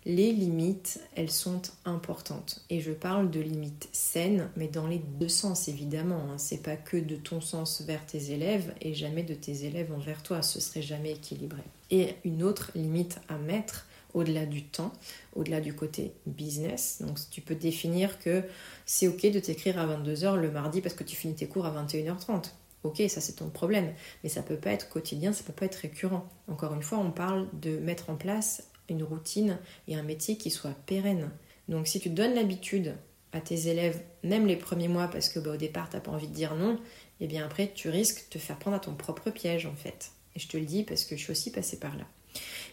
Les 0.06 0.32
limites, 0.32 1.00
elles 1.16 1.30
sont 1.30 1.62
importantes. 1.86 2.62
Et 2.68 2.82
je 2.82 2.92
parle 2.92 3.30
de 3.30 3.40
limites 3.40 3.88
saines, 3.92 4.50
mais 4.54 4.68
dans 4.68 4.86
les 4.86 4.98
deux 4.98 5.30
sens 5.30 5.66
évidemment. 5.66 6.20
Hein. 6.30 6.36
C'est 6.36 6.62
pas 6.62 6.76
que 6.76 6.98
de 6.98 7.16
ton 7.16 7.40
sens 7.40 7.80
vers 7.80 8.04
tes 8.04 8.32
élèves 8.32 8.74
et 8.82 8.92
jamais 8.92 9.22
de 9.22 9.32
tes 9.32 9.64
élèves 9.64 9.92
envers 9.92 10.22
toi. 10.22 10.42
Ce 10.42 10.60
serait 10.60 10.82
jamais 10.82 11.12
équilibré. 11.12 11.62
Et 11.90 12.16
une 12.24 12.42
autre 12.42 12.70
limite 12.74 13.18
à 13.28 13.38
mettre, 13.38 13.86
au-delà 14.12 14.44
du 14.44 14.64
temps, 14.64 14.92
au-delà 15.36 15.62
du 15.62 15.74
côté 15.74 16.12
business. 16.26 16.98
Donc 17.00 17.18
tu 17.30 17.40
peux 17.40 17.54
définir 17.54 18.18
que 18.18 18.42
c'est 18.84 19.08
ok 19.08 19.30
de 19.30 19.40
t'écrire 19.40 19.78
à 19.78 19.86
22h 19.86 20.36
le 20.36 20.50
mardi 20.50 20.82
parce 20.82 20.94
que 20.94 21.04
tu 21.04 21.16
finis 21.16 21.34
tes 21.34 21.46
cours 21.46 21.64
à 21.64 21.82
21h30. 21.82 22.52
Ok, 22.82 23.02
ça 23.08 23.22
c'est 23.22 23.36
ton 23.36 23.48
problème, 23.48 23.94
mais 24.22 24.28
ça 24.28 24.42
peut 24.42 24.58
pas 24.58 24.70
être 24.70 24.90
quotidien, 24.90 25.32
ça 25.32 25.42
peut 25.42 25.54
pas 25.54 25.64
être 25.64 25.76
récurrent. 25.76 26.28
Encore 26.48 26.74
une 26.74 26.82
fois, 26.82 26.98
on 26.98 27.10
parle 27.10 27.48
de 27.54 27.78
mettre 27.78 28.10
en 28.10 28.16
place 28.16 28.64
une 28.88 29.03
routine 29.03 29.59
et 29.88 29.97
un 29.97 30.03
métier 30.03 30.37
qui 30.37 30.51
soit 30.51 30.75
pérenne. 30.87 31.31
Donc 31.68 31.87
si 31.87 32.01
tu 32.01 32.11
donnes 32.11 32.35
l'habitude 32.35 32.94
à 33.33 33.40
tes 33.40 33.68
élèves, 33.68 34.01
même 34.23 34.47
les 34.47 34.57
premiers 34.57 34.88
mois, 34.88 35.09
parce 35.09 35.29
que 35.29 35.38
bah, 35.38 35.53
au 35.53 35.57
départ 35.57 35.88
tu 35.88 35.97
n'as 35.97 36.03
pas 36.03 36.12
envie 36.12 36.29
de 36.29 36.35
dire 36.35 36.55
non, 36.55 36.75
et 36.75 37.25
eh 37.25 37.27
bien 37.27 37.44
après 37.44 37.73
tu 37.75 37.88
risques 37.88 38.27
de 38.27 38.31
te 38.31 38.38
faire 38.38 38.59
prendre 38.59 38.77
à 38.77 38.81
ton 38.81 38.94
propre 38.94 39.31
piège 39.31 39.66
en 39.66 39.75
fait. 39.75 40.11
Et 40.37 40.40
je 40.40 40.49
te 40.49 40.57
le 40.57 40.64
dis 40.64 40.83
parce 40.83 41.05
que 41.05 41.16
je 41.16 41.23
suis 41.23 41.33
aussi 41.33 41.51
passée 41.51 41.79
par 41.79 41.97
là. 41.97 42.05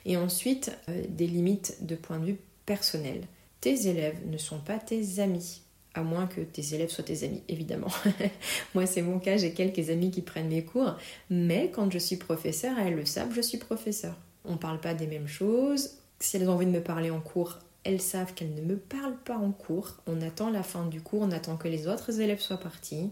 Et 0.05 0.17
ensuite, 0.17 0.71
euh, 0.89 1.03
des 1.09 1.27
limites 1.27 1.85
de 1.85 1.95
point 1.95 2.19
de 2.19 2.25
vue 2.25 2.39
personnel. 2.65 3.21
Tes 3.59 3.87
élèves 3.87 4.17
ne 4.27 4.37
sont 4.37 4.59
pas 4.59 4.79
tes 4.79 5.19
amis 5.19 5.61
à 5.93 6.03
moins 6.03 6.27
que 6.27 6.41
tes 6.41 6.73
élèves 6.73 6.89
soient 6.89 7.03
tes 7.03 7.23
amis, 7.23 7.43
évidemment. 7.49 7.91
Moi, 8.75 8.85
c'est 8.85 9.01
mon 9.01 9.19
cas, 9.19 9.37
j'ai 9.37 9.51
quelques 9.51 9.89
amis 9.89 10.11
qui 10.11 10.21
prennent 10.21 10.47
mes 10.47 10.63
cours, 10.63 10.95
mais 11.29 11.69
quand 11.69 11.91
je 11.91 11.97
suis 11.97 12.15
professeur, 12.15 12.77
elles 12.79 12.95
le 12.95 13.05
savent, 13.05 13.33
je 13.33 13.41
suis 13.41 13.57
professeur. 13.57 14.15
On 14.45 14.53
ne 14.53 14.57
parle 14.57 14.79
pas 14.79 14.93
des 14.93 15.07
mêmes 15.07 15.27
choses. 15.27 15.91
Si 16.21 16.37
elles 16.37 16.47
ont 16.47 16.53
envie 16.53 16.67
de 16.67 16.71
me 16.71 16.81
parler 16.81 17.09
en 17.09 17.19
cours, 17.19 17.57
elles 17.83 18.01
savent 18.01 18.33
qu'elles 18.33 18.53
ne 18.53 18.61
me 18.61 18.77
parlent 18.77 19.17
pas 19.25 19.37
en 19.37 19.51
cours. 19.51 19.97
On 20.05 20.21
attend 20.21 20.51
la 20.51 20.63
fin 20.63 20.85
du 20.85 21.01
cours, 21.01 21.21
on 21.23 21.31
attend 21.31 21.57
que 21.57 21.67
les 21.67 21.87
autres 21.87 22.19
élèves 22.19 22.39
soient 22.39 22.59
partis. 22.59 23.09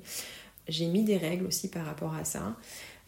J'ai 0.67 0.85
mis 0.85 1.03
des 1.03 1.17
règles 1.17 1.47
aussi 1.47 1.69
par 1.69 1.85
rapport 1.85 2.13
à 2.13 2.23
ça. 2.23 2.55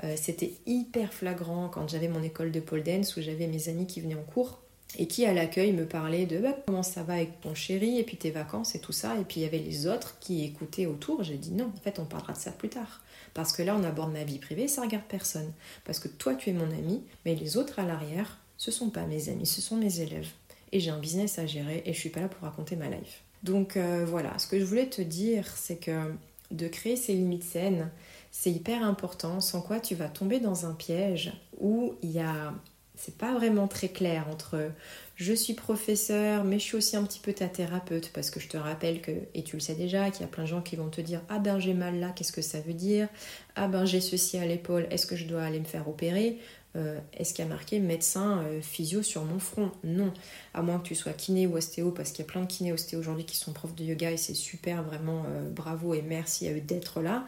Euh, 0.04 0.16
c'était 0.18 0.54
hyper 0.66 1.14
flagrant 1.14 1.70
quand 1.70 1.88
j'avais 1.88 2.08
mon 2.08 2.24
école 2.24 2.52
de 2.52 2.60
pole 2.60 2.82
dance 2.82 3.16
où 3.16 3.22
j'avais 3.22 3.46
mes 3.46 3.70
amis 3.70 3.86
qui 3.86 4.02
venaient 4.02 4.16
en 4.16 4.24
cours 4.24 4.60
et 4.98 5.08
qui 5.08 5.26
à 5.26 5.34
l'accueil 5.34 5.72
me 5.72 5.86
parlait 5.86 6.26
de 6.26 6.40
bah, 6.40 6.58
comment 6.66 6.84
ça 6.84 7.04
va 7.04 7.14
avec 7.14 7.40
ton 7.40 7.54
chéri 7.54 8.00
et 8.00 8.04
puis 8.04 8.18
tes 8.18 8.32
vacances 8.32 8.74
et 8.74 8.80
tout 8.80 8.92
ça. 8.92 9.16
Et 9.18 9.24
puis 9.24 9.42
il 9.42 9.44
y 9.44 9.46
avait 9.46 9.60
les 9.60 9.86
autres 9.86 10.18
qui 10.20 10.44
écoutaient 10.44 10.88
autour. 10.88 11.24
J'ai 11.24 11.38
dit 11.38 11.52
non, 11.52 11.72
en 11.76 11.82
fait 11.82 12.00
on 12.00 12.06
parlera 12.06 12.34
de 12.34 12.40
ça 12.40 12.52
plus 12.52 12.70
tard. 12.70 13.02
Parce 13.36 13.54
que 13.54 13.62
là 13.62 13.76
on 13.80 13.84
aborde 13.84 14.12
ma 14.12 14.24
vie 14.24 14.40
privée, 14.40 14.68
ça 14.68 14.82
regarde 14.82 15.06
personne. 15.08 15.54
Parce 15.86 16.00
que 16.00 16.08
toi 16.08 16.34
tu 16.34 16.50
es 16.50 16.54
mon 16.54 16.72
ami, 16.72 17.04
mais 17.26 17.36
les 17.36 17.58
autres 17.58 17.78
à 17.78 17.84
l'arrière, 17.84 18.40
ce 18.62 18.70
sont 18.70 18.92
pas 18.92 19.08
mes 19.08 19.28
amis, 19.30 19.48
ce 19.48 19.60
sont 19.60 19.76
mes 19.76 20.02
élèves. 20.02 20.28
Et 20.72 20.80
j'ai 20.80 20.92
un 20.92 21.00
business 21.00 21.40
à 21.40 21.48
gérer 21.48 21.82
et 21.84 21.94
je 21.94 22.00
suis 22.00 22.10
pas 22.10 22.20
là 22.20 22.28
pour 22.28 22.44
raconter 22.44 22.76
ma 22.76 22.90
life. 22.90 23.24
Donc 23.42 23.76
euh, 23.76 24.06
voilà, 24.08 24.38
ce 24.38 24.46
que 24.46 24.60
je 24.60 24.64
voulais 24.64 24.86
te 24.86 25.02
dire, 25.02 25.48
c'est 25.58 25.78
que 25.78 26.14
de 26.52 26.68
créer 26.68 26.96
ces 26.96 27.14
limites 27.14 27.44
saines, 27.44 27.90
c'est 28.30 28.52
hyper 28.52 28.84
important, 28.84 29.42
sans 29.42 29.62
quoi 29.62 29.80
tu 29.80 29.96
vas 29.96 30.10
tomber 30.10 30.40
dans 30.40 30.68
un 30.68 30.74
piège 30.74 31.34
où 31.60 31.96
il 32.04 32.12
y 32.12 32.20
a 32.20 32.54
c'est 32.96 33.18
pas 33.18 33.34
vraiment 33.34 33.68
très 33.68 33.88
clair 33.88 34.28
entre 34.30 34.70
je 35.16 35.34
suis 35.34 35.56
professeur, 35.56 36.44
mais 36.44 36.60
je 36.60 36.64
suis 36.64 36.78
aussi 36.78 36.96
un 36.96 37.04
petit 37.04 37.20
peu 37.20 37.34
ta 37.34 37.48
thérapeute 37.48 38.12
parce 38.14 38.30
que 38.30 38.40
je 38.40 38.48
te 38.48 38.58
rappelle 38.58 39.02
que, 39.02 39.12
et 39.34 39.44
tu 39.44 39.56
le 39.56 39.60
sais 39.60 39.74
déjà, 39.74 40.12
qu'il 40.12 40.22
y 40.22 40.24
a 40.24 40.28
plein 40.28 40.44
de 40.44 40.50
gens 40.50 40.62
qui 40.62 40.76
vont 40.76 40.90
te 40.90 41.02
dire 41.02 41.22
Ah 41.30 41.40
ben 41.40 41.58
j'ai 41.58 41.74
mal 41.74 42.00
là, 42.00 42.12
qu'est-ce 42.16 42.32
que 42.32 42.44
ça 42.44 42.60
veut 42.60 42.76
dire? 42.76 43.08
Ah 43.56 43.68
ben 43.68 43.86
j'ai 43.86 44.02
ceci 44.02 44.38
à 44.38 44.46
l'épaule, 44.46 44.88
est-ce 44.92 45.08
que 45.08 45.16
je 45.16 45.26
dois 45.26 45.42
aller 45.42 45.60
me 45.60 45.66
faire 45.66 45.90
opérer? 45.90 46.38
Euh, 46.78 47.00
est-ce 47.14 47.34
qu'il 47.34 47.44
y 47.44 47.48
a 47.48 47.50
marqué 47.50 47.80
médecin 47.80 48.44
euh, 48.44 48.62
physio 48.62 49.04
sur 49.04 49.24
mon 49.26 49.40
front? 49.40 49.72
Non, 49.84 50.14
à 50.54 50.62
moins 50.62 50.80
que 50.80 50.88
tu 50.88 50.96
sois 50.96 51.12
kiné 51.12 51.46
ou 51.46 51.58
ostéo, 51.58 51.92
parce 51.92 52.12
qu'il 52.12 52.24
y 52.24 52.28
a 52.28 52.32
plein 52.32 52.42
de 52.42 52.48
kiné 52.48 52.72
ostéo 52.72 53.00
aujourd'hui 53.00 53.26
qui 53.26 53.36
sont 53.36 53.52
profs 53.52 53.76
de 53.76 53.84
yoga 53.84 54.12
et 54.12 54.18
c'est 54.18 54.34
super, 54.34 54.82
vraiment 54.84 55.26
euh, 55.28 55.50
bravo 55.50 55.94
et 55.94 56.02
merci 56.02 56.48
à 56.48 56.54
eux 56.54 56.62
d'être 56.62 57.02
là. 57.02 57.26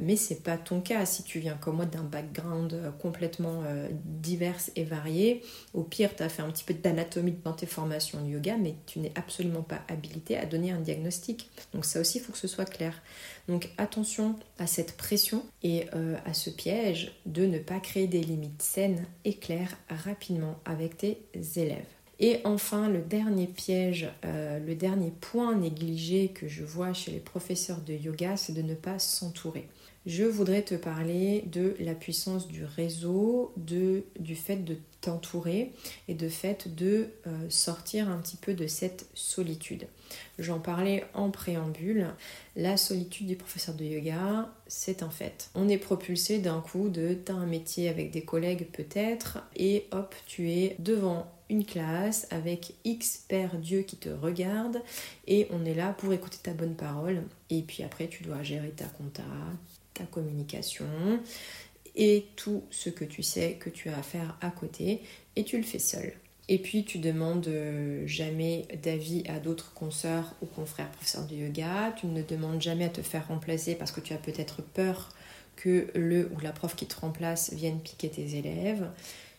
mais 0.00 0.16
c'est 0.16 0.42
pas 0.42 0.56
ton 0.56 0.80
cas 0.80 1.04
si 1.06 1.22
tu 1.22 1.38
viens 1.38 1.54
comme 1.54 1.76
moi 1.76 1.86
d'un 1.86 2.02
background 2.02 2.92
complètement 3.00 3.62
divers 4.04 4.60
et 4.76 4.84
varié. 4.84 5.42
Au 5.72 5.82
pire, 5.82 6.14
tu 6.14 6.22
as 6.22 6.28
fait 6.28 6.42
un 6.42 6.50
petit 6.50 6.64
peu 6.64 6.74
d'anatomie 6.74 7.36
dans 7.44 7.52
tes 7.52 7.66
formations 7.66 8.20
de 8.22 8.28
yoga, 8.28 8.56
mais 8.56 8.76
tu 8.86 8.98
n'es 8.98 9.12
absolument 9.14 9.62
pas 9.62 9.80
habilité 9.88 10.36
à 10.36 10.46
donner 10.46 10.70
un 10.70 10.80
diagnostic. 10.80 11.50
Donc 11.72 11.84
ça 11.84 12.00
aussi, 12.00 12.18
il 12.18 12.20
faut 12.20 12.32
que 12.32 12.38
ce 12.38 12.48
soit 12.48 12.64
clair. 12.64 13.02
Donc 13.48 13.70
attention 13.76 14.36
à 14.58 14.66
cette 14.66 14.96
pression 14.96 15.44
et 15.62 15.86
euh, 15.94 16.16
à 16.24 16.32
ce 16.32 16.50
piège 16.50 17.12
de 17.26 17.44
ne 17.44 17.58
pas 17.58 17.78
créer 17.78 18.06
des 18.06 18.22
limites 18.22 18.62
saines 18.62 19.04
et 19.24 19.34
claires 19.34 19.76
rapidement 19.90 20.58
avec 20.64 20.96
tes 20.96 21.18
élèves. 21.56 21.84
Et 22.20 22.40
enfin, 22.44 22.88
le 22.88 23.00
dernier 23.00 23.46
piège, 23.46 24.08
euh, 24.24 24.58
le 24.58 24.74
dernier 24.74 25.10
point 25.10 25.54
négligé 25.56 26.28
que 26.28 26.46
je 26.48 26.62
vois 26.62 26.92
chez 26.92 27.10
les 27.10 27.18
professeurs 27.18 27.80
de 27.80 27.92
yoga, 27.92 28.36
c'est 28.36 28.52
de 28.52 28.62
ne 28.62 28.74
pas 28.74 28.98
s'entourer. 28.98 29.68
Je 30.06 30.24
voudrais 30.24 30.62
te 30.62 30.74
parler 30.74 31.44
de 31.46 31.76
la 31.80 31.94
puissance 31.94 32.46
du 32.46 32.62
réseau, 32.64 33.54
du 33.56 34.36
fait 34.36 34.56
de 34.56 34.76
t'entourer 35.00 35.72
et 36.08 36.14
de 36.14 36.28
fait 36.28 36.74
de 36.74 37.08
euh, 37.26 37.30
sortir 37.48 38.10
un 38.10 38.18
petit 38.18 38.36
peu 38.36 38.52
de 38.52 38.66
cette 38.66 39.06
solitude. 39.14 39.86
J'en 40.38 40.58
parlais 40.58 41.04
en 41.14 41.30
préambule. 41.30 42.08
La 42.54 42.76
solitude 42.76 43.26
du 43.26 43.36
professeur 43.36 43.74
de 43.74 43.84
yoga, 43.84 44.52
c'est 44.66 45.02
un 45.02 45.08
fait. 45.08 45.48
On 45.54 45.70
est 45.70 45.78
propulsé 45.78 46.38
d'un 46.38 46.60
coup 46.60 46.90
de 46.90 47.14
t'as 47.14 47.32
un 47.32 47.46
métier 47.46 47.88
avec 47.88 48.10
des 48.10 48.22
collègues 48.22 48.66
peut-être 48.72 49.38
et 49.56 49.86
hop, 49.90 50.14
tu 50.26 50.50
es 50.50 50.76
devant 50.80 51.26
une 51.50 51.64
classe 51.64 52.26
avec 52.30 52.74
X 52.84 53.24
père 53.28 53.56
Dieu 53.56 53.82
qui 53.82 53.96
te 53.96 54.08
regarde 54.08 54.80
et 55.26 55.46
on 55.50 55.64
est 55.64 55.74
là 55.74 55.92
pour 55.92 56.12
écouter 56.12 56.38
ta 56.42 56.52
bonne 56.52 56.74
parole 56.74 57.22
et 57.50 57.62
puis 57.62 57.82
après 57.82 58.08
tu 58.08 58.24
dois 58.24 58.42
gérer 58.42 58.70
ta 58.70 58.86
compta, 58.86 59.22
ta 59.94 60.04
communication 60.04 60.86
et 61.96 62.26
tout 62.36 62.64
ce 62.70 62.90
que 62.90 63.04
tu 63.04 63.22
sais 63.22 63.54
que 63.54 63.70
tu 63.70 63.88
as 63.88 63.96
à 63.96 64.02
faire 64.02 64.36
à 64.40 64.50
côté 64.50 65.00
et 65.36 65.44
tu 65.44 65.56
le 65.56 65.62
fais 65.62 65.78
seul. 65.78 66.12
Et 66.48 66.58
puis 66.58 66.84
tu 66.84 66.98
demandes 66.98 67.48
euh, 67.48 68.06
jamais 68.06 68.66
d'avis 68.82 69.24
à 69.28 69.38
d'autres 69.38 69.72
consoeurs 69.72 70.34
ou 70.42 70.46
confrères 70.46 70.90
professeurs 70.90 71.26
de 71.26 71.34
yoga, 71.34 71.94
tu 71.96 72.06
ne 72.06 72.22
demandes 72.22 72.60
jamais 72.60 72.84
à 72.84 72.90
te 72.90 73.00
faire 73.00 73.28
remplacer 73.28 73.74
parce 73.74 73.92
que 73.92 74.00
tu 74.00 74.12
as 74.12 74.18
peut-être 74.18 74.60
peur 74.60 75.08
que 75.56 75.86
le 75.94 76.30
ou 76.34 76.40
la 76.40 76.52
prof 76.52 76.74
qui 76.76 76.86
te 76.86 77.00
remplace 77.00 77.52
vienne 77.54 77.80
piquer 77.80 78.10
tes 78.10 78.36
élèves 78.36 78.86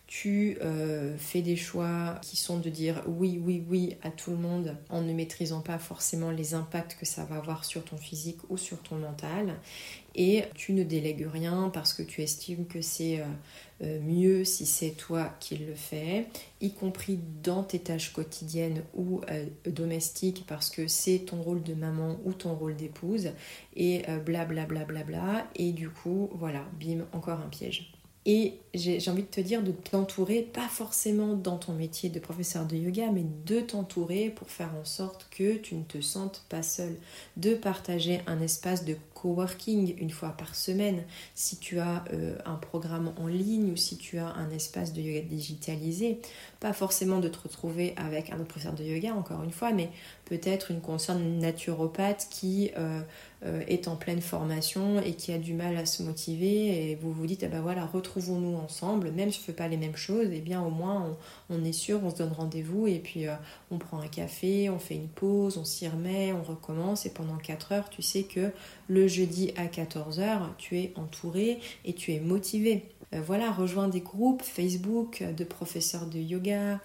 tu 0.06 0.56
euh, 0.62 1.16
fais 1.18 1.42
des 1.42 1.56
choix 1.56 2.18
qui 2.22 2.36
sont 2.36 2.60
de 2.60 2.70
dire 2.70 3.02
oui, 3.08 3.40
oui, 3.42 3.64
oui 3.68 3.96
à 4.02 4.10
tout 4.10 4.30
le 4.30 4.36
monde 4.36 4.76
en 4.88 5.02
ne 5.02 5.12
maîtrisant 5.12 5.60
pas 5.60 5.78
forcément 5.78 6.30
les 6.30 6.54
impacts 6.54 6.96
que 6.96 7.04
ça 7.04 7.24
va 7.24 7.36
avoir 7.36 7.64
sur 7.64 7.84
ton 7.84 7.96
physique 7.96 8.38
ou 8.48 8.56
sur 8.56 8.80
ton 8.82 8.96
mental. 8.96 9.56
Et 10.14 10.44
tu 10.54 10.72
ne 10.74 10.84
délègues 10.84 11.26
rien 11.30 11.70
parce 11.74 11.92
que 11.92 12.04
tu 12.04 12.22
estimes 12.22 12.66
que 12.66 12.80
c'est 12.80 13.20
euh, 13.20 13.24
euh, 13.82 14.00
mieux 14.00 14.44
si 14.44 14.64
c'est 14.64 14.92
toi 14.92 15.34
qui 15.40 15.56
le 15.56 15.74
fais, 15.74 16.28
y 16.60 16.72
compris 16.72 17.18
dans 17.42 17.64
tes 17.64 17.80
tâches 17.80 18.12
quotidiennes 18.12 18.84
ou 18.94 19.22
domestiques 19.66 20.44
parce 20.46 20.70
que 20.70 20.86
c'est 20.86 21.18
ton 21.18 21.42
rôle 21.42 21.64
de 21.64 21.74
maman 21.74 22.16
ou 22.24 22.32
ton 22.32 22.54
rôle 22.54 22.76
d'épouse 22.76 23.30
et 23.74 24.04
blablabla. 24.24 24.84
Bla, 24.84 24.84
bla, 24.84 25.02
bla, 25.02 25.46
et 25.56 25.72
du 25.72 25.90
coup, 25.90 26.30
voilà, 26.32 26.64
bim, 26.80 27.04
encore 27.12 27.40
un 27.40 27.48
piège. 27.48 27.92
Et 28.28 28.54
j'ai 28.74 28.98
envie 29.08 29.22
de 29.22 29.28
te 29.28 29.40
dire 29.40 29.62
de 29.62 29.70
t'entourer, 29.70 30.42
pas 30.42 30.66
forcément 30.68 31.34
dans 31.34 31.58
ton 31.58 31.72
métier 31.72 32.10
de 32.10 32.18
professeur 32.18 32.66
de 32.66 32.74
yoga, 32.76 33.12
mais 33.12 33.24
de 33.46 33.60
t'entourer 33.60 34.30
pour 34.30 34.50
faire 34.50 34.74
en 34.74 34.84
sorte 34.84 35.28
que 35.30 35.54
tu 35.54 35.76
ne 35.76 35.84
te 35.84 36.00
sentes 36.00 36.44
pas 36.48 36.64
seul. 36.64 36.96
De 37.36 37.54
partager 37.54 38.20
un 38.26 38.40
espace 38.40 38.84
de 38.84 38.96
coworking 39.26 39.96
une 39.98 40.10
fois 40.10 40.30
par 40.30 40.54
semaine. 40.54 41.02
Si 41.34 41.56
tu 41.56 41.80
as 41.80 42.04
euh, 42.12 42.36
un 42.44 42.54
programme 42.54 43.12
en 43.18 43.26
ligne 43.26 43.72
ou 43.72 43.76
si 43.76 43.96
tu 43.96 44.18
as 44.18 44.28
un 44.28 44.50
espace 44.50 44.92
de 44.92 45.00
yoga 45.00 45.22
digitalisé, 45.22 46.20
pas 46.60 46.72
forcément 46.72 47.18
de 47.18 47.28
te 47.28 47.38
retrouver 47.38 47.94
avec 47.96 48.30
un 48.30 48.36
autre 48.36 48.46
professeur 48.46 48.74
de 48.74 48.84
yoga, 48.84 49.14
encore 49.14 49.42
une 49.42 49.50
fois, 49.50 49.72
mais 49.72 49.90
peut-être 50.26 50.70
une 50.70 50.80
concerne 50.80 51.38
naturopathe 51.38 52.28
qui 52.30 52.70
euh, 52.76 53.00
euh, 53.44 53.62
est 53.66 53.88
en 53.88 53.96
pleine 53.96 54.20
formation 54.20 55.00
et 55.00 55.14
qui 55.14 55.32
a 55.32 55.38
du 55.38 55.54
mal 55.54 55.76
à 55.76 55.86
se 55.86 56.04
motiver 56.04 56.90
et 56.90 56.94
vous 56.94 57.12
vous 57.12 57.26
dites, 57.26 57.42
ah 57.42 57.48
ben 57.48 57.60
voilà, 57.60 57.84
retrouvons-nous 57.84 58.56
ensemble, 58.56 59.10
même 59.10 59.32
si 59.32 59.38
je 59.38 59.42
ne 59.42 59.46
fais 59.46 59.52
pas 59.52 59.68
les 59.68 59.76
mêmes 59.76 59.96
choses, 59.96 60.30
et 60.30 60.36
eh 60.36 60.40
bien 60.40 60.62
au 60.62 60.70
moins 60.70 61.16
on, 61.50 61.64
est 61.64 61.72
sûr, 61.72 62.00
on 62.04 62.10
se 62.10 62.16
donne 62.16 62.32
rendez-vous 62.32 62.86
et 62.86 62.98
puis 62.98 63.26
on 63.70 63.78
prend 63.78 64.00
un 64.00 64.08
café, 64.08 64.70
on 64.70 64.78
fait 64.78 64.94
une 64.94 65.08
pause, 65.08 65.58
on 65.58 65.64
s'y 65.64 65.86
remet, 65.86 66.32
on 66.32 66.42
recommence 66.42 67.06
et 67.06 67.10
pendant 67.10 67.36
4 67.36 67.72
heures, 67.72 67.90
tu 67.90 68.02
sais 68.02 68.22
que 68.22 68.52
le 68.88 69.08
jeudi 69.08 69.52
à 69.56 69.66
14h, 69.66 70.54
tu 70.58 70.78
es 70.78 70.92
entouré 70.96 71.58
et 71.84 71.92
tu 71.92 72.12
es 72.12 72.20
motivé. 72.20 72.84
voilà, 73.12 73.50
rejoins 73.50 73.88
des 73.88 74.00
groupes 74.00 74.42
Facebook 74.42 75.22
de 75.36 75.44
professeurs 75.44 76.06
de 76.06 76.18
yoga, 76.18 76.80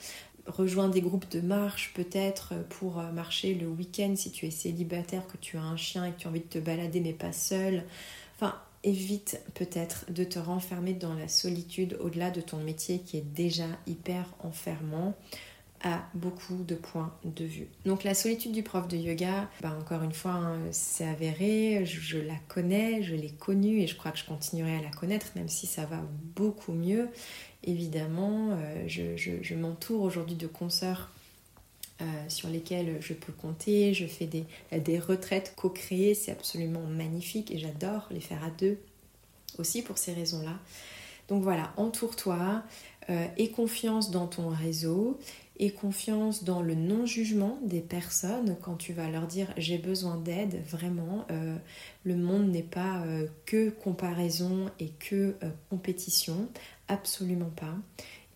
rejoins 0.48 0.90
des 0.90 1.02
groupes 1.02 1.30
de 1.32 1.42
marche 1.42 1.94
peut-être 1.94 2.54
pour 2.70 3.00
euh, 3.00 3.12
marcher 3.12 3.54
le 3.54 3.68
week-end 3.68 4.14
si 4.16 4.32
tu 4.32 4.46
es 4.46 4.52
célibataire, 4.52 5.28
que 5.28 5.38
tu 5.38 5.58
as 5.58 5.62
un 5.62 5.78
chien 5.78 6.06
et 6.06 6.12
que 6.12 6.20
tu 6.20 6.28
as 6.28 6.30
envie 6.30 6.42
de 6.42 6.46
te 6.46 6.60
balader 6.60 7.00
mais 7.00 7.14
pas 7.14 7.34
seul. 7.34 7.84
Enfin, 8.36 8.56
évite 8.84 9.42
peut-être 9.54 10.12
de 10.12 10.24
te 10.24 10.40
renfermer 10.40 10.94
dans 10.94 11.14
la 11.14 11.28
solitude 11.28 11.98
au-delà 12.02 12.32
de 12.32 12.42
ton 12.42 12.58
métier 12.58 13.00
qui 13.00 13.18
est 13.18 13.34
déjà 13.34 13.68
hyper 13.86 14.26
enfermant 14.40 15.16
à 15.84 16.08
beaucoup 16.14 16.64
de 16.64 16.76
points 16.76 17.14
de 17.26 17.44
vue. 17.44 17.68
Donc 17.86 18.04
la 18.04 18.14
solitude 18.14 18.52
du 18.52 18.64
prof 18.64 18.88
de 18.88 18.98
yoga, 18.98 19.50
bah 19.62 19.76
encore 19.80 20.04
une 20.04 20.14
fois, 20.14 20.32
hein, 20.32 20.60
c'est 20.72 21.08
avéré, 21.08 21.86
je, 21.86 22.20
la 22.20 22.36
connais, 22.48 23.02
je 23.04 23.16
l'ai 23.16 23.32
connue 23.32 23.80
et 23.82 23.88
je 23.88 23.96
crois 23.96 24.12
que 24.12 24.20
je 24.20 24.26
continuerai 24.26 24.76
à 24.78 24.82
la 24.82 24.92
connaître, 24.92 25.28
même 25.36 25.50
si 25.50 25.66
ça 25.66 25.86
va 25.86 26.02
beaucoup 26.36 26.74
mieux. 26.74 27.10
Évidemment, 27.64 28.52
euh, 28.52 28.88
je, 28.88 29.56
m'entoure 29.56 30.02
aujourd'hui 30.02 30.36
de 30.36 30.48
consoeurs 30.48 31.10
euh, 32.02 32.06
sur 32.28 32.50
lesquels 32.50 32.98
je 33.00 33.14
peux 33.14 33.34
compter. 33.34 33.94
Je 33.94 34.06
fais 34.06 34.28
des, 34.28 35.00
retraites 35.00 35.54
co-créées, 35.56 36.14
c'est 36.14 36.32
absolument 36.32 36.82
magnifique 36.82 37.52
et 37.52 37.58
j'adore 37.58 38.08
les 38.12 38.22
faire 38.22 38.44
à 38.44 38.50
deux 38.50 38.78
aussi 39.58 39.82
pour 39.82 39.98
ces 39.98 40.14
raisons-là. 40.14 40.58
Donc 41.28 41.44
voilà, 41.44 41.72
entoure-toi, 41.78 42.64
euh, 43.10 43.26
aie 43.38 43.50
confiance 43.50 44.12
dans 44.12 44.28
ton 44.28 44.50
réseau, 44.50 45.20
aie 45.60 45.72
confiance 45.72 46.44
dans 46.44 46.62
le 46.62 46.76
non-jugement 46.76 47.60
des 47.64 47.82
personnes 47.82 48.58
quand 48.62 48.76
tu 48.76 48.94
vas 48.94 49.10
leur 49.10 49.28
dire 49.28 49.54
j'ai 49.58 49.78
besoin 49.78 50.18
d'aide, 50.18 50.64
vraiment, 50.66 51.26
euh, 51.32 51.58
le 52.04 52.16
monde 52.16 52.50
n'est 52.50 52.64
pas 52.64 53.04
euh, 53.04 53.28
que 53.46 53.70
comparaison 53.70 54.70
et 54.80 54.90
que 54.90 55.36
compétition, 55.70 56.48
absolument 56.88 57.52
pas. 57.56 57.76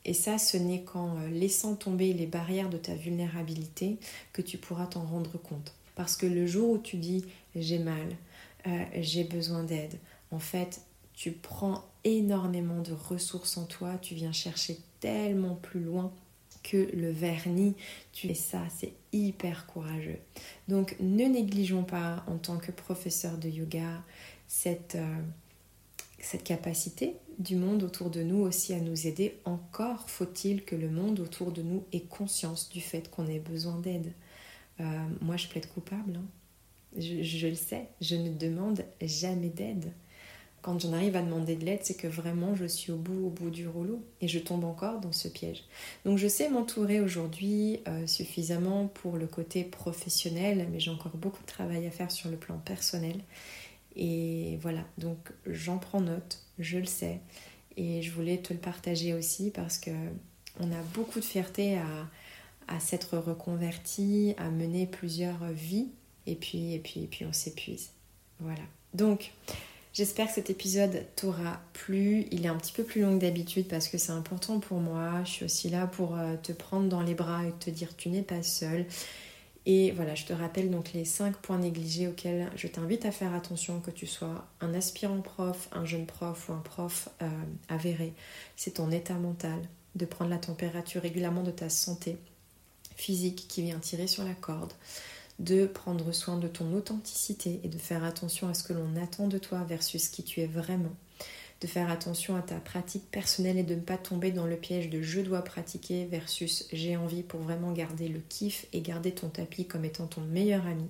Et 0.03 0.13
ça, 0.13 0.37
ce 0.37 0.57
n'est 0.57 0.83
qu'en 0.83 1.17
laissant 1.31 1.75
tomber 1.75 2.13
les 2.13 2.27
barrières 2.27 2.69
de 2.69 2.77
ta 2.77 2.93
vulnérabilité 2.93 3.97
que 4.33 4.43
tu 4.43 4.59
pourras 4.59 4.85
t'en 4.85 5.03
rendre 5.03 5.39
compte. 5.39 5.73
Parce 5.95 6.15
que 6.15 6.27
le 6.27 6.45
jour 6.45 6.69
où 6.69 6.77
tu 6.77 6.97
dis 6.97 7.25
j'ai 7.55 7.79
mal, 7.79 8.09
j'ai 9.01 9.23
besoin 9.23 9.63
d'aide, 9.63 9.97
en 10.29 10.37
fait, 10.37 10.81
tu 11.15 11.31
prends 11.31 11.83
énormément 12.03 12.81
de 12.81 12.93
ressources 12.93 13.57
en 13.57 13.65
toi, 13.65 13.97
tu 14.01 14.13
viens 14.15 14.31
chercher 14.31 14.77
tellement 14.99 15.55
plus 15.55 15.81
loin 15.81 16.13
que 16.63 16.89
le 16.95 17.11
vernis. 17.11 17.75
Tu 18.11 18.27
fais 18.27 18.33
ça, 18.33 18.61
c'est 18.75 18.93
hyper 19.11 19.65
courageux. 19.67 20.19
Donc 20.67 20.95
ne 20.99 21.25
négligeons 21.25 21.83
pas 21.83 22.23
en 22.27 22.37
tant 22.37 22.57
que 22.57 22.71
professeur 22.71 23.37
de 23.37 23.49
yoga 23.49 24.03
cette, 24.47 24.95
euh, 24.95 25.21
cette 26.19 26.43
capacité 26.43 27.15
du 27.39 27.55
monde 27.55 27.83
autour 27.83 28.09
de 28.09 28.21
nous 28.21 28.39
aussi 28.39 28.73
à 28.73 28.79
nous 28.79 29.07
aider. 29.07 29.37
Encore 29.45 30.09
faut-il 30.09 30.63
que 30.63 30.75
le 30.75 30.89
monde 30.89 31.19
autour 31.19 31.51
de 31.51 31.61
nous 31.61 31.83
ait 31.91 32.01
conscience 32.01 32.69
du 32.69 32.81
fait 32.81 33.09
qu'on 33.09 33.27
ait 33.27 33.39
besoin 33.39 33.77
d'aide. 33.79 34.13
Euh, 34.79 34.83
moi 35.21 35.37
je 35.37 35.47
plaide 35.47 35.67
coupable. 35.67 36.17
Hein. 36.17 36.99
je 36.99 37.47
le 37.47 37.55
sais, 37.55 37.87
je 38.01 38.15
ne 38.15 38.29
demande 38.29 38.83
jamais 39.01 39.49
d'aide 39.49 39.91
quand 40.65 40.79
j'en 40.79 40.93
arrive 40.93 41.15
à 41.15 41.21
demander 41.21 41.55
de 41.55 41.63
l'aide, 41.63 41.81
c'est 41.83 41.95
que 41.95 42.07
vraiment 42.07 42.55
je 42.55 42.65
suis 42.65 42.91
au 42.91 42.97
bout, 42.97 43.27
au 43.27 43.29
bout 43.29 43.51
du 43.51 43.67
rouleau 43.67 44.03
et 44.19 44.27
je 44.27 44.39
tombe 44.39 44.63
encore 44.63 44.99
dans 44.99 45.11
ce 45.11 45.27
piège. 45.27 45.63
Donc 46.05 46.17
je 46.17 46.27
sais 46.27 46.49
m'entourer 46.49 47.01
aujourd'hui 47.01 47.81
euh, 47.87 48.07
suffisamment 48.07 48.87
pour 48.87 49.17
le 49.17 49.27
côté 49.27 49.63
professionnel, 49.63 50.67
mais 50.71 50.79
j'ai 50.79 50.89
encore 50.89 51.15
beaucoup 51.17 51.39
de 51.43 51.45
travail 51.45 51.85
à 51.85 51.91
faire 51.91 52.09
sur 52.09 52.31
le 52.31 52.37
plan 52.37 52.57
personnel. 52.57 53.21
Et 53.95 54.57
voilà, 54.59 54.83
donc 54.97 55.19
j'en 55.45 55.77
prends 55.77 56.01
note, 56.01 56.41
je 56.57 56.79
le 56.79 56.85
sais, 56.85 57.19
et 57.77 58.01
je 58.01 58.09
voulais 58.09 58.39
te 58.39 58.51
le 58.51 58.57
partager 58.57 59.13
aussi 59.13 59.51
parce 59.51 59.77
que 59.77 59.91
on 60.59 60.71
a 60.71 60.81
beaucoup 60.95 61.19
de 61.19 61.25
fierté 61.25 61.77
à, 61.77 62.09
à 62.67 62.79
s'être 62.79 63.19
reconverti, 63.19 64.33
à 64.39 64.49
mener 64.49 64.87
plusieurs 64.87 65.45
vies, 65.51 65.89
et 66.25 66.33
puis, 66.33 66.73
et 66.73 66.79
puis, 66.79 67.03
et 67.03 67.07
puis 67.07 67.23
on 67.23 67.33
s'épuise. 67.33 67.91
Voilà. 68.39 68.63
Donc, 68.95 69.31
J'espère 69.95 70.27
que 70.27 70.33
cet 70.33 70.49
épisode 70.49 71.05
t'aura 71.15 71.61
plu. 71.71 72.27
Il 72.31 72.45
est 72.45 72.49
un 72.49 72.57
petit 72.57 72.73
peu 72.73 72.83
plus 72.83 73.01
long 73.01 73.15
que 73.17 73.21
d'habitude 73.21 73.69
parce 73.69 73.87
que 73.87 73.97
c'est 73.97 74.11
important 74.11 74.59
pour 74.59 74.81
moi. 74.81 75.23
Je 75.23 75.29
suis 75.31 75.45
aussi 75.45 75.69
là 75.69 75.87
pour 75.87 76.17
euh, 76.17 76.35
te 76.35 76.51
prendre 76.51 76.89
dans 76.89 77.01
les 77.01 77.13
bras 77.13 77.45
et 77.45 77.53
te 77.53 77.69
dire 77.69 77.95
tu 77.95 78.09
n'es 78.09 78.21
pas 78.21 78.43
seul. 78.43 78.85
Et 79.65 79.91
voilà, 79.91 80.13
je 80.13 80.25
te 80.25 80.33
rappelle 80.33 80.69
donc 80.69 80.91
les 80.91 81.05
5 81.05 81.37
points 81.37 81.59
négligés 81.59 82.09
auxquels 82.09 82.51
je 82.57 82.67
t'invite 82.67 83.05
à 83.05 83.11
faire 83.11 83.33
attention, 83.33 83.79
que 83.79 83.89
tu 83.89 84.05
sois 84.05 84.45
un 84.59 84.73
aspirant 84.73 85.21
prof, 85.21 85.69
un 85.71 85.85
jeune 85.85 86.05
prof 86.05 86.49
ou 86.49 86.51
un 86.51 86.59
prof 86.59 87.07
euh, 87.21 87.29
avéré. 87.69 88.11
C'est 88.57 88.71
ton 88.71 88.91
état 88.91 89.13
mental, 89.13 89.61
de 89.95 90.03
prendre 90.03 90.29
la 90.29 90.39
température 90.39 91.03
régulièrement 91.03 91.41
de 91.41 91.51
ta 91.51 91.69
santé 91.69 92.17
physique 92.97 93.45
qui 93.47 93.61
vient 93.61 93.79
tirer 93.79 94.07
sur 94.07 94.25
la 94.25 94.33
corde 94.33 94.73
de 95.39 95.65
prendre 95.65 96.11
soin 96.11 96.37
de 96.37 96.47
ton 96.47 96.73
authenticité 96.73 97.59
et 97.63 97.67
de 97.67 97.77
faire 97.77 98.03
attention 98.03 98.47
à 98.47 98.53
ce 98.53 98.63
que 98.63 98.73
l'on 98.73 98.95
attend 99.01 99.27
de 99.27 99.37
toi 99.37 99.63
versus 99.67 100.07
qui 100.07 100.23
tu 100.23 100.41
es 100.41 100.47
vraiment. 100.47 100.93
De 101.61 101.67
faire 101.67 101.89
attention 101.89 102.35
à 102.35 102.41
ta 102.41 102.55
pratique 102.55 103.09
personnelle 103.11 103.57
et 103.57 103.63
de 103.63 103.75
ne 103.75 103.81
pas 103.81 103.97
tomber 103.97 104.31
dans 104.31 104.45
le 104.45 104.57
piège 104.57 104.89
de 104.89 105.01
je 105.01 105.21
dois 105.21 105.41
pratiquer 105.41 106.05
versus 106.05 106.67
j'ai 106.71 106.97
envie 106.97 107.23
pour 107.23 107.39
vraiment 107.39 107.71
garder 107.71 108.07
le 108.07 108.19
kiff 108.29 108.65
et 108.73 108.81
garder 108.81 109.11
ton 109.11 109.29
tapis 109.29 109.65
comme 109.65 109.85
étant 109.85 110.07
ton 110.07 110.21
meilleur 110.21 110.65
ami. 110.67 110.87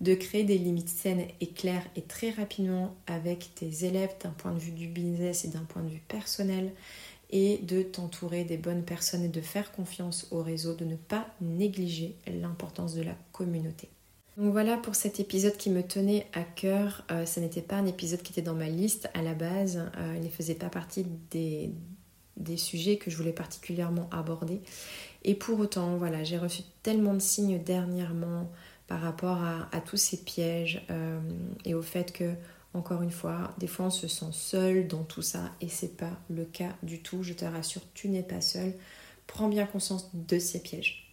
De 0.00 0.14
créer 0.14 0.44
des 0.44 0.58
limites 0.58 0.90
saines 0.90 1.26
et 1.40 1.48
claires 1.48 1.86
et 1.96 2.02
très 2.02 2.30
rapidement 2.30 2.94
avec 3.06 3.54
tes 3.56 3.84
élèves 3.84 4.14
d'un 4.22 4.30
point 4.30 4.52
de 4.52 4.60
vue 4.60 4.70
du 4.70 4.86
business 4.86 5.44
et 5.44 5.48
d'un 5.48 5.64
point 5.64 5.82
de 5.82 5.88
vue 5.88 6.02
personnel 6.06 6.72
et 7.30 7.58
de 7.58 7.82
t'entourer 7.82 8.44
des 8.44 8.56
bonnes 8.56 8.84
personnes 8.84 9.24
et 9.24 9.28
de 9.28 9.40
faire 9.40 9.72
confiance 9.72 10.28
au 10.30 10.42
réseau, 10.42 10.74
de 10.74 10.84
ne 10.84 10.96
pas 10.96 11.26
négliger 11.40 12.16
l'importance 12.26 12.94
de 12.94 13.02
la 13.02 13.14
communauté. 13.32 13.88
Donc 14.36 14.52
voilà 14.52 14.76
pour 14.76 14.94
cet 14.94 15.18
épisode 15.18 15.56
qui 15.56 15.68
me 15.68 15.82
tenait 15.82 16.26
à 16.32 16.42
cœur. 16.42 17.04
Euh, 17.10 17.26
ce 17.26 17.40
n'était 17.40 17.60
pas 17.60 17.76
un 17.76 17.86
épisode 17.86 18.22
qui 18.22 18.32
était 18.32 18.42
dans 18.42 18.54
ma 18.54 18.68
liste 18.68 19.10
à 19.14 19.22
la 19.22 19.34
base. 19.34 19.90
Euh, 19.98 20.14
il 20.16 20.22
ne 20.22 20.28
faisait 20.28 20.54
pas 20.54 20.68
partie 20.68 21.04
des, 21.30 21.72
des 22.36 22.56
sujets 22.56 22.96
que 22.96 23.10
je 23.10 23.16
voulais 23.16 23.32
particulièrement 23.32 24.08
aborder. 24.12 24.60
Et 25.24 25.34
pour 25.34 25.58
autant, 25.58 25.96
voilà, 25.96 26.22
j'ai 26.22 26.38
reçu 26.38 26.62
tellement 26.82 27.14
de 27.14 27.18
signes 27.18 27.60
dernièrement 27.62 28.48
par 28.86 29.00
rapport 29.00 29.42
à, 29.42 29.80
tous 29.82 29.98
ces 29.98 30.16
pièges 30.16 30.82
euh, 30.90 31.20
et 31.64 31.74
au 31.74 31.82
fait 31.82 32.10
que 32.12 32.32
encore 32.74 33.02
une 33.02 33.10
fois, 33.10 33.54
des 33.58 33.66
fois 33.66 33.86
on 33.86 33.90
se 33.90 34.08
sent 34.08 34.32
seul 34.32 34.86
dans 34.86 35.02
tout 35.02 35.22
ça 35.22 35.52
et 35.60 35.68
c'est 35.68 35.96
pas 35.96 36.18
le 36.28 36.44
cas 36.44 36.76
du 36.82 37.00
tout. 37.02 37.22
Je 37.22 37.32
te 37.32 37.44
rassure, 37.44 37.82
tu 37.94 38.08
n'es 38.08 38.22
pas 38.22 38.40
seul. 38.40 38.74
Prends 39.26 39.48
bien 39.48 39.66
conscience 39.66 40.10
de 40.14 40.38
ces 40.38 40.60
pièges. 40.60 41.08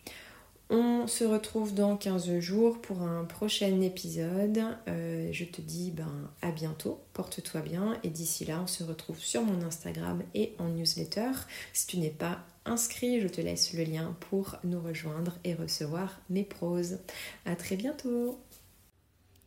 On 0.72 1.06
se 1.06 1.24
retrouve 1.24 1.76
dans 1.76 1.96
15 1.96 2.39
jours 2.39 2.82
pour 2.82 3.04
un 3.04 3.24
prochain 3.24 3.82
épisode. 3.82 4.62
Euh, 4.88 5.30
je 5.32 5.46
te 5.46 5.62
dis 5.62 5.91
ben, 5.91 6.32
à 6.41 6.52
bientôt, 6.52 7.02
porte-toi 7.13 7.62
bien 7.62 8.00
et 8.04 8.10
d'ici 8.10 8.46
là 8.46 8.60
on 8.63 8.68
se 8.68 8.84
retrouve 8.84 9.20
sur 9.20 9.44
mon 9.44 9.63
Instagram 9.63 10.24
et 10.34 10.54
en 10.58 10.70
newsletter. 10.70 11.32
Si 11.72 11.86
tu 11.86 11.98
n'es 12.00 12.10
pas 12.10 12.39
inscrit, 12.65 13.22
je 13.22 13.28
te 13.28 13.41
laisse 13.41 13.74
le 13.74 13.84
lien 13.84 14.15
pour 14.32 14.56
nous 14.63 14.82
rejoindre 14.82 15.34
et 15.44 15.54
recevoir 15.54 16.20
mes 16.32 16.44
proses. 16.44 16.98
À 17.46 17.56
très 17.56 17.76
bientôt 17.76 18.39